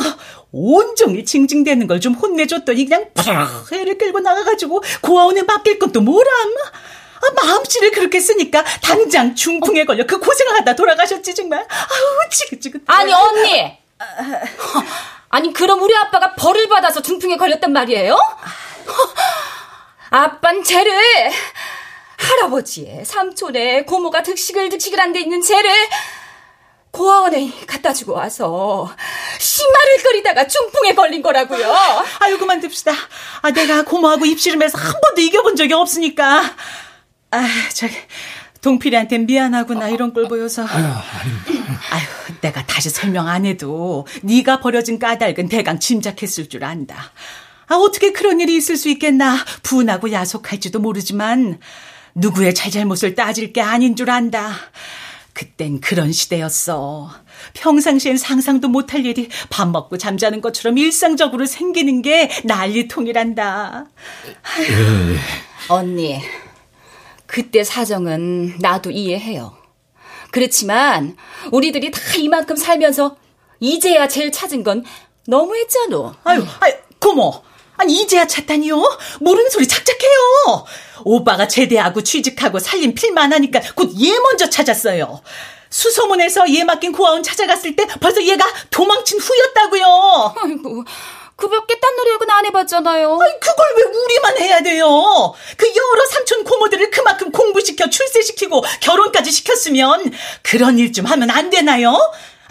온종일 0.51 1.25
징징대는 1.25 1.87
걸 1.87 1.99
좀 1.99 2.13
혼내줬더니 2.15 2.85
그냥 2.85 3.05
푸르 3.13 3.79
애를 3.79 3.97
끌고 3.97 4.19
나가가지고 4.21 4.81
고아원에 5.01 5.43
맡길 5.43 5.77
것도 5.77 6.01
뭐람. 6.01 6.33
아, 7.23 7.31
마음씨를 7.45 7.91
그렇게 7.91 8.19
쓰니까 8.19 8.63
당장 8.81 9.35
중풍에 9.35 9.85
걸려 9.85 10.05
그 10.07 10.17
고생을 10.19 10.53
하다 10.59 10.75
돌아가셨지 10.75 11.35
정말. 11.35 11.59
아우 11.69 12.29
지긋지긋. 12.31 12.81
아니 12.87 13.13
언니. 13.13 13.77
아니 15.29 15.53
그럼 15.53 15.83
우리 15.83 15.95
아빠가 15.95 16.33
벌을 16.33 16.67
받아서 16.69 17.01
중풍에 17.01 17.37
걸렸단 17.37 17.71
말이에요? 17.71 18.17
아빤 20.09 20.63
쟤를 20.63 20.91
할아버지의 22.17 23.05
삼촌의 23.05 23.85
고모가 23.85 24.23
득식을 24.23 24.69
득식을 24.69 24.99
한 24.99 25.13
데 25.13 25.19
있는 25.21 25.41
쟤를 25.41 25.69
고아원에 26.91 27.51
갖다 27.67 27.93
주고 27.93 28.13
와서 28.13 28.93
심마를 29.39 30.03
끓이다가 30.03 30.47
중풍에 30.47 30.93
걸린 30.93 31.21
거라고요. 31.21 31.73
아유 32.19 32.37
그만 32.37 32.61
둡시다. 32.61 32.91
아 33.41 33.51
내가 33.51 33.83
고모하고 33.83 34.25
입씨름해서 34.25 34.77
한 34.77 34.93
번도 35.01 35.21
이겨본 35.21 35.55
적이 35.55 35.73
없으니까. 35.73 36.43
아 37.31 37.47
저기 37.73 37.95
동필이한테 38.61 39.19
미안하구나 39.19 39.89
이런 39.89 40.13
걸 40.13 40.27
보여서. 40.27 40.65
아유, 40.67 40.85
아유 40.85 42.03
내가 42.41 42.65
다시 42.65 42.89
설명 42.89 43.27
안 43.27 43.45
해도 43.45 44.05
네가 44.21 44.59
버려진 44.59 44.99
까닭은 44.99 45.49
대강 45.49 45.79
짐작했을 45.79 46.49
줄 46.49 46.63
안다. 46.63 47.11
아 47.67 47.75
어떻게 47.75 48.11
그런 48.11 48.41
일이 48.41 48.55
있을 48.57 48.75
수 48.75 48.89
있겠나 48.89 49.37
분하고 49.63 50.11
야속할지도 50.11 50.79
모르지만 50.79 51.59
누구의 52.15 52.53
잘잘못을 52.53 53.15
따질 53.15 53.53
게 53.53 53.61
아닌 53.61 53.95
줄 53.95 54.09
안다. 54.09 54.53
그땐 55.33 55.79
그런 55.79 56.11
시대였어. 56.11 57.09
평상시엔 57.53 58.17
상상도 58.17 58.67
못할 58.67 59.05
일이 59.05 59.29
밥 59.49 59.69
먹고 59.69 59.97
잠자는 59.97 60.41
것처럼 60.41 60.77
일상적으로 60.77 61.45
생기는 61.45 62.01
게 62.01 62.29
난리통이란다. 62.43 63.85
예. 64.59 65.17
언니, 65.69 66.19
그때 67.25 67.63
사정은 67.63 68.57
나도 68.59 68.91
이해해요. 68.91 69.55
그렇지만 70.31 71.15
우리들이 71.51 71.91
다 71.91 71.99
이만큼 72.17 72.55
살면서 72.55 73.17
이제야 73.59 74.07
제일 74.07 74.31
찾은 74.31 74.63
건 74.63 74.83
너무했잖아. 75.27 76.17
아유, 76.23 76.45
아유, 76.59 76.73
고모. 76.99 77.43
아니 77.81 77.99
이제야 78.01 78.27
찾다니요? 78.27 78.99
모르는 79.21 79.49
소리 79.49 79.67
착착해요. 79.67 80.65
오빠가 81.03 81.47
제대하고 81.47 82.03
취직하고 82.03 82.59
살림 82.59 82.93
필만 82.93 83.33
하니까 83.33 83.59
곧 83.75 83.89
얘 83.99 84.19
먼저 84.19 84.47
찾았어요. 84.49 85.21
수소문에서 85.71 86.53
얘 86.53 86.63
맡긴 86.63 86.91
고아원 86.91 87.23
찾아갔을 87.23 87.75
때 87.75 87.87
벌써 87.99 88.21
얘가 88.23 88.45
도망친 88.69 89.19
후였다고요. 89.19 90.35
아이고, 90.43 90.83
그밖에 91.35 91.79
딴 91.79 91.95
노력은 91.95 92.29
안 92.29 92.45
해봤잖아요. 92.45 93.19
아니, 93.19 93.39
그걸 93.39 93.65
왜 93.77 93.83
우리만 93.83 94.37
해야 94.37 94.61
돼요? 94.61 95.33
그 95.57 95.65
여러 95.67 96.05
삼촌 96.11 96.43
고모들을 96.43 96.91
그만큼 96.91 97.31
공부시켜 97.31 97.89
출세시키고 97.89 98.63
결혼까지 98.81 99.31
시켰으면 99.31 100.11
그런 100.43 100.77
일 100.77 100.91
좀 100.93 101.05
하면 101.05 101.31
안 101.31 101.49
되나요? 101.49 101.97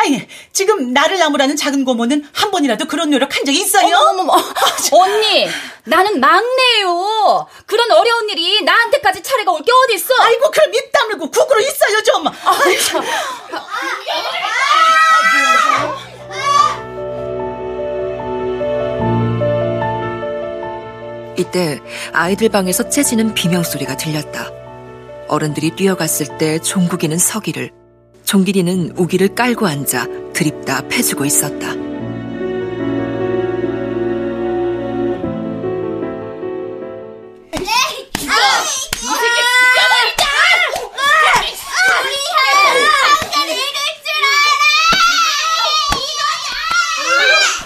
아니, 0.00 0.26
지금 0.52 0.94
나를 0.94 1.18
나무라는 1.18 1.56
작은 1.56 1.84
고모는 1.84 2.26
한 2.32 2.50
번이라도 2.50 2.86
그런 2.86 3.10
노력한 3.10 3.44
적 3.44 3.52
있어요? 3.54 3.94
어머머머. 3.96 4.32
언니, 4.92 5.46
나는 5.84 6.20
막내요. 6.20 7.46
그런 7.66 7.90
어려운 7.92 8.28
일이 8.30 8.62
나한테까지 8.62 9.22
차례가 9.22 9.52
올 9.52 9.60
게 9.60 9.70
어딨어? 9.70 10.14
아이고, 10.20 10.50
그럼 10.50 10.72
입 10.74 10.90
다물고 10.92 11.30
국으로 11.30 11.60
있어요, 11.60 12.02
좀. 12.02 12.26
아, 12.28 12.32
참. 12.86 13.04
이때 21.36 21.80
아이들 22.12 22.48
방에서 22.50 22.88
째지는 22.88 23.34
비명 23.34 23.62
소리가 23.62 23.96
들렸다. 23.96 24.50
어른들이 25.28 25.70
뛰어갔을 25.70 26.38
때 26.38 26.58
종국이는 26.58 27.16
서기를, 27.16 27.70
종길이는 28.30 28.92
우기를 28.96 29.34
깔고 29.34 29.66
앉아 29.66 30.06
드립다 30.32 30.86
패주고 30.86 31.24
있었다. 31.24 31.66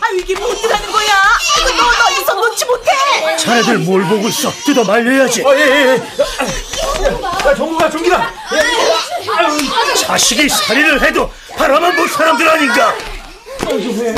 아, 0.00 0.08
이게 0.18 0.34
뭐 0.34 0.48
어떡하는 0.50 0.92
거야? 0.92 1.06
이거 1.58 1.68
너, 1.76 1.92
너 1.92 2.10
이성 2.22 2.40
놓지 2.40 2.64
못해! 2.64 3.36
자네들 3.36 3.78
뭘 3.80 4.02
보고 4.08 4.28
있어? 4.28 4.50
뜯어 4.64 4.82
말려야지. 4.82 5.42
어, 5.42 5.54
예, 5.56 5.60
예. 5.60 6.24
야, 7.46 7.54
정국아, 7.54 7.90
정기다. 7.90 8.32
자식이 10.04 10.48
살인을 10.50 11.02
해도 11.02 11.30
바라만 11.56 11.96
볼 11.96 12.06
사람들 12.06 12.46
아닌가? 12.46 12.94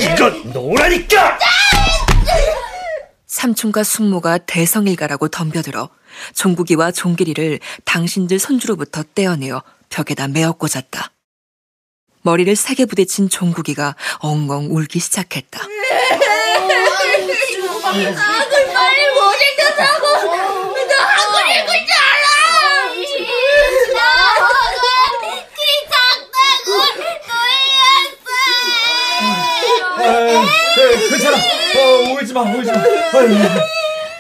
이건 0.01 0.51
노라니까! 0.53 1.39
삼촌과 3.27 3.85
숙모가 3.85 4.39
대성일가라고 4.39 5.29
덤벼들어 5.29 5.89
종국이와 6.35 6.91
종길이를 6.91 7.61
당신들 7.85 8.41
손주로부터 8.41 9.05
떼어내어 9.15 9.63
벽에다 9.89 10.27
메어 10.27 10.51
꽂았다. 10.53 11.13
머리를 12.23 12.57
세게 12.57 12.87
부딪힌 12.87 13.29
종국이가 13.29 13.95
엉엉 14.19 14.75
울기 14.75 14.99
시작했다. 14.99 15.61
악을 15.61 15.69
빨리 18.73 19.11
못 19.15 19.21
읽겠다고 19.53 20.25
너 20.25 20.33
한글 21.05 21.37
읽을 21.53 21.87
줄 21.87 21.95
알아 21.95 22.27
네, 30.13 31.09
괜찮아. 31.11 31.37
어, 31.37 32.13
울지 32.15 32.33
마, 32.33 32.43
울지 32.43 32.71
마. 32.73 32.79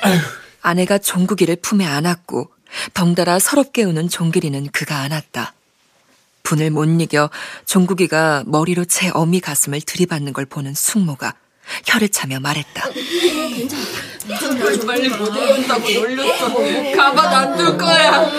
아유. 0.03 0.18
아내가 0.62 0.99
종국이를 0.99 1.57
품에 1.57 1.84
안았고 1.87 2.51
덩달아 2.95 3.39
서럽게 3.39 3.84
우는 3.84 4.09
종길이는 4.09 4.68
그가 4.72 4.97
안았다. 4.99 5.55
분을 6.43 6.70
못 6.70 6.84
이겨 7.01 7.30
종국이가 7.66 8.45
머리로 8.47 8.84
제 8.84 9.11
어미 9.12 9.41
가슴을 9.41 9.80
들이받는 9.80 10.32
걸 10.32 10.47
보는 10.47 10.74
숙모가 10.74 11.34
혀를 11.87 12.09
차며 12.09 12.39
말했다. 12.41 12.89
빨리 14.87 15.09
못 15.09 15.26
읽는다고 15.37 15.89
놀렸어. 15.91 16.97
가만 16.97 17.26
안 17.32 17.57
둘 17.57 17.76
거야. 17.78 18.30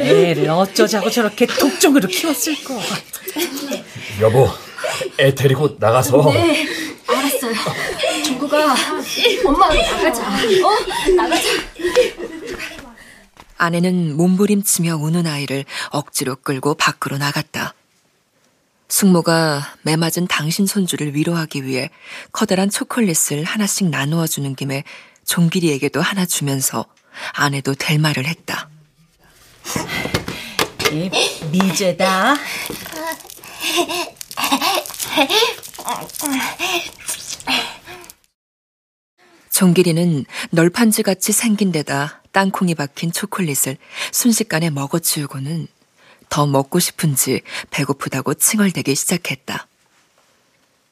애를 0.00 0.48
어쩌자고 0.50 1.10
저렇게 1.10 1.46
독종으로 1.46 2.08
키웠을까? 2.08 2.74
여보, 4.20 4.48
애 5.20 5.34
데리고 5.34 5.76
나가서. 5.78 6.30
네, 6.32 6.66
엄마하고 9.44 9.74
나가자. 9.74 10.22
어? 10.22 11.14
나가자. 11.16 11.48
아내는 13.58 14.16
몸부림치며 14.16 14.96
우는 14.96 15.26
아이를 15.26 15.64
억지로 15.90 16.36
끌고 16.36 16.74
밖으로 16.74 17.18
나갔다. 17.18 17.74
숙모가 18.88 19.74
매맞은 19.82 20.28
당신 20.28 20.66
손주를 20.66 21.14
위로하기 21.14 21.64
위해 21.64 21.90
커다란 22.32 22.70
초콜릿을 22.70 23.44
하나씩 23.44 23.88
나누어 23.88 24.26
주는 24.26 24.54
김에 24.54 24.84
종길이에게도 25.24 26.00
하나 26.00 26.24
주면서 26.24 26.86
아내도 27.32 27.74
될 27.74 27.98
말을 27.98 28.26
했다. 28.26 28.68
미제다. 31.50 32.36
종길이는 39.56 40.26
널판지같이 40.50 41.32
생긴 41.32 41.72
데다 41.72 42.20
땅콩이 42.32 42.74
박힌 42.74 43.10
초콜릿을 43.10 43.78
순식간에 44.12 44.68
먹어치우고는 44.68 45.66
더 46.28 46.46
먹고 46.46 46.78
싶은지 46.78 47.40
배고프다고 47.70 48.34
칭얼대기 48.34 48.94
시작했다. 48.94 49.66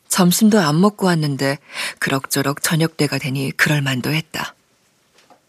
점심도 0.09 0.61
안 0.61 0.81
먹고 0.81 1.05
왔는데 1.07 1.59
그럭저럭 1.99 2.63
저녁 2.63 2.97
때가 2.97 3.19
되니 3.19 3.51
그럴만도 3.55 4.15
했다. 4.15 4.55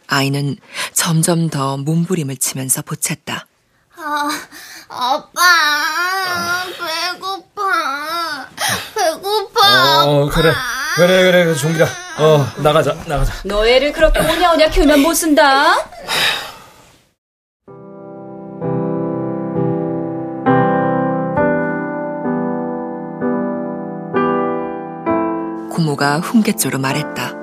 아이는 0.07 0.57
점점 0.91 1.49
더 1.49 1.77
몸부림을 1.77 2.35
치면서 2.35 2.81
보챘다. 2.81 3.45
아, 3.95 4.29
아빠, 4.89 6.65
배고파. 7.13 8.49
배고파. 8.93 10.05
어, 10.05 10.29
그래. 10.29 10.51
그래, 10.95 11.23
그래, 11.23 11.53
종기라. 11.55 11.85
어, 12.19 12.45
나가자, 12.61 12.93
나가자. 13.05 13.33
너 13.43 13.65
애를 13.67 13.91
그렇게 13.91 14.19
오냐오냐 14.19 14.69
키우면 14.69 15.01
못 15.01 15.13
쓴다. 15.13 15.75
고모가 25.71 26.19
훈계조로 26.19 26.79
말했다. 26.79 27.33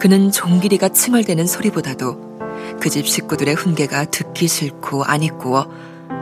그는 0.00 0.30
종길이가 0.30 0.88
칭얼대는 0.90 1.46
소리보다도 1.46 2.34
그 2.80 2.88
집 2.90 3.06
식구들의 3.06 3.54
훈계가 3.54 4.06
듣기 4.06 4.48
싫고 4.48 5.04
안 5.04 5.22
입구어 5.22 5.68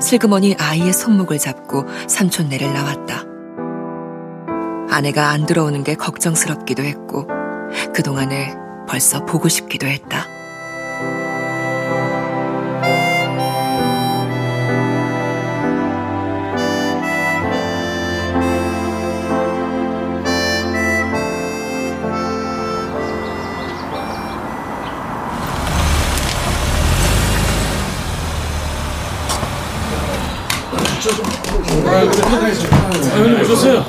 슬그머니 0.00 0.56
아이의 0.58 0.92
손목을 0.92 1.38
잡고 1.38 1.84
삼촌네를 2.08 2.72
나왔다. 2.72 3.24
아내가 4.92 5.30
안 5.30 5.46
들어오는 5.46 5.84
게 5.84 5.94
걱정스럽기도 5.94 6.82
했고 6.82 7.26
그동안에 7.94 8.54
벌써 8.86 9.24
보고 9.24 9.48
싶기도 9.48 9.86
했다. 9.86 10.26
오셨어요? 33.42 33.84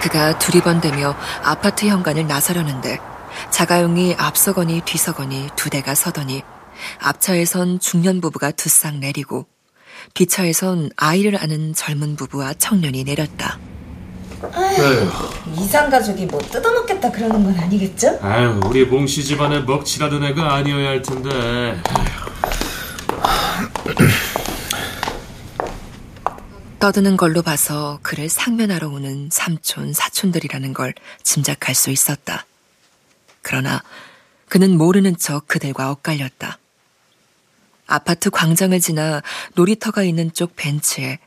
그가 0.00 0.38
두리번대며 0.38 1.14
아파트 1.42 1.86
현관을 1.86 2.26
나서려는데 2.26 2.98
자가용이 3.50 4.14
앞서거니 4.18 4.82
뒤서거니 4.84 5.50
두 5.56 5.70
대가 5.70 5.94
서더니 5.94 6.42
앞차에선 7.00 7.80
중년 7.80 8.20
부부가 8.20 8.50
두 8.50 8.68
쌍 8.70 9.00
내리고 9.00 9.46
뒷차에선 10.14 10.90
아이를 10.96 11.36
아는 11.40 11.74
젊은 11.74 12.16
부부와 12.16 12.54
청년이 12.54 13.04
내렸다. 13.04 13.58
이상 15.58 15.90
가족이 15.90 16.24
뭐 16.26 16.40
뜯어먹겠다 16.40 17.10
그러는 17.12 17.44
건 17.44 17.54
아니겠죠? 17.62 18.18
아유, 18.22 18.58
우리 18.64 18.86
몽씨 18.86 19.22
집안에 19.22 19.60
먹칠하던 19.60 20.24
애가 20.24 20.54
아니어야 20.54 20.88
할 20.88 21.02
텐데. 21.02 21.28
떠드는 26.80 27.18
걸로 27.18 27.42
봐서 27.42 27.98
그를 28.02 28.30
상면하러 28.30 28.88
오는 28.88 29.28
삼촌, 29.30 29.92
사촌들이라는 29.92 30.72
걸 30.72 30.94
짐작할 31.22 31.74
수 31.74 31.90
있었다. 31.90 32.46
그러나 33.42 33.82
그는 34.48 34.78
모르는 34.78 35.16
척 35.18 35.46
그들과 35.46 35.90
엇갈렸다. 35.90 36.58
아파트 37.86 38.30
광장을 38.30 38.78
지나 38.80 39.20
놀이터가 39.54 40.02
있는 40.04 40.32
쪽 40.32 40.56
벤치에 40.56 41.18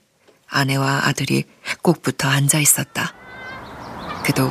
아내와 0.48 1.02
아들이 1.06 1.44
꼭 1.82 2.02
붙어 2.02 2.30
앉아 2.30 2.60
있었다. 2.60 3.14
그도 4.26 4.50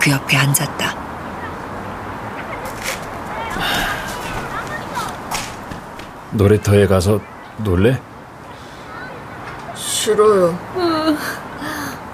그 0.00 0.10
옆에 0.10 0.36
앉았다. 0.36 1.08
놀이터에 6.32 6.86
가서 6.86 7.20
놀래? 7.58 8.00
싫어요. 9.74 10.58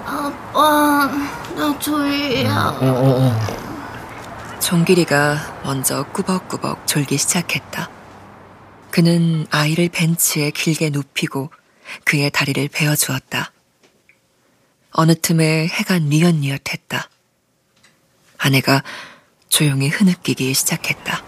아빠, 0.05 1.07
나 1.55 1.79
졸려. 1.79 2.49
어, 2.49 2.85
어, 2.85 3.29
어. 3.29 4.59
종길이가 4.59 5.61
먼저 5.63 6.03
꾸벅꾸벅 6.11 6.87
졸기 6.87 7.17
시작했다. 7.17 7.89
그는 8.89 9.45
아이를 9.51 9.89
벤치에 9.89 10.51
길게 10.51 10.89
눕히고 10.89 11.51
그의 12.05 12.31
다리를 12.31 12.67
베어주었다. 12.69 13.51
어느 14.91 15.13
틈에 15.19 15.67
해가 15.67 15.99
뉘엿뉘엿했다. 15.99 17.09
아내가 18.37 18.81
조용히 19.49 19.89
흐느끼기 19.89 20.53
시작했다. 20.53 21.21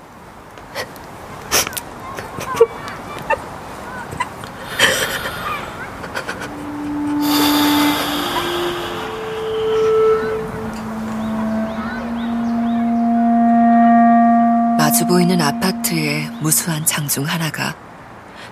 마주 14.78 15.06
보이는 15.06 15.37
아파트의 15.48 16.30
무수한 16.42 16.86
창 16.86 17.08
중 17.08 17.24
하나가 17.26 17.74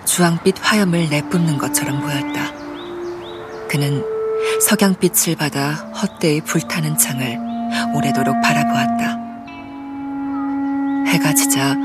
주황빛 0.06 0.56
화염을 0.60 1.10
내뿜는 1.10 1.58
것처럼 1.58 2.00
보였다. 2.00 2.54
그는 3.68 4.02
석양빛을 4.62 5.36
받아 5.36 5.72
헛되이 5.72 6.40
불타는 6.42 6.96
창을 6.96 7.38
오래도록 7.94 8.40
바라보았다. 8.40 9.18
해가 11.08 11.34
지자 11.34 11.76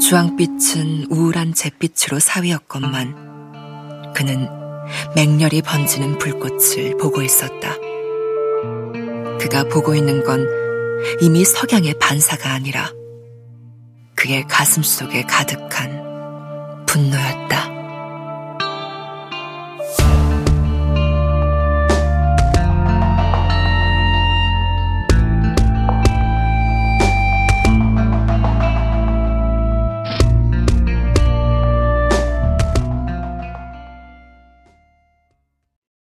주황빛은 0.00 1.06
우울한 1.10 1.54
잿빛으로 1.54 2.20
사위었건만 2.20 4.12
그는 4.14 4.48
맹렬히 5.16 5.62
번지는 5.62 6.18
불꽃을 6.18 6.96
보고 6.98 7.22
있었다. 7.22 7.74
그가 9.40 9.64
보고 9.64 9.96
있는 9.96 10.22
건 10.22 10.46
이미 11.20 11.44
석양의 11.44 11.94
반사가 11.98 12.52
아니라 12.52 12.92
그의 14.22 14.44
가슴 14.46 14.84
속에 14.84 15.22
가득한 15.22 16.86
분노였다. 16.86 17.71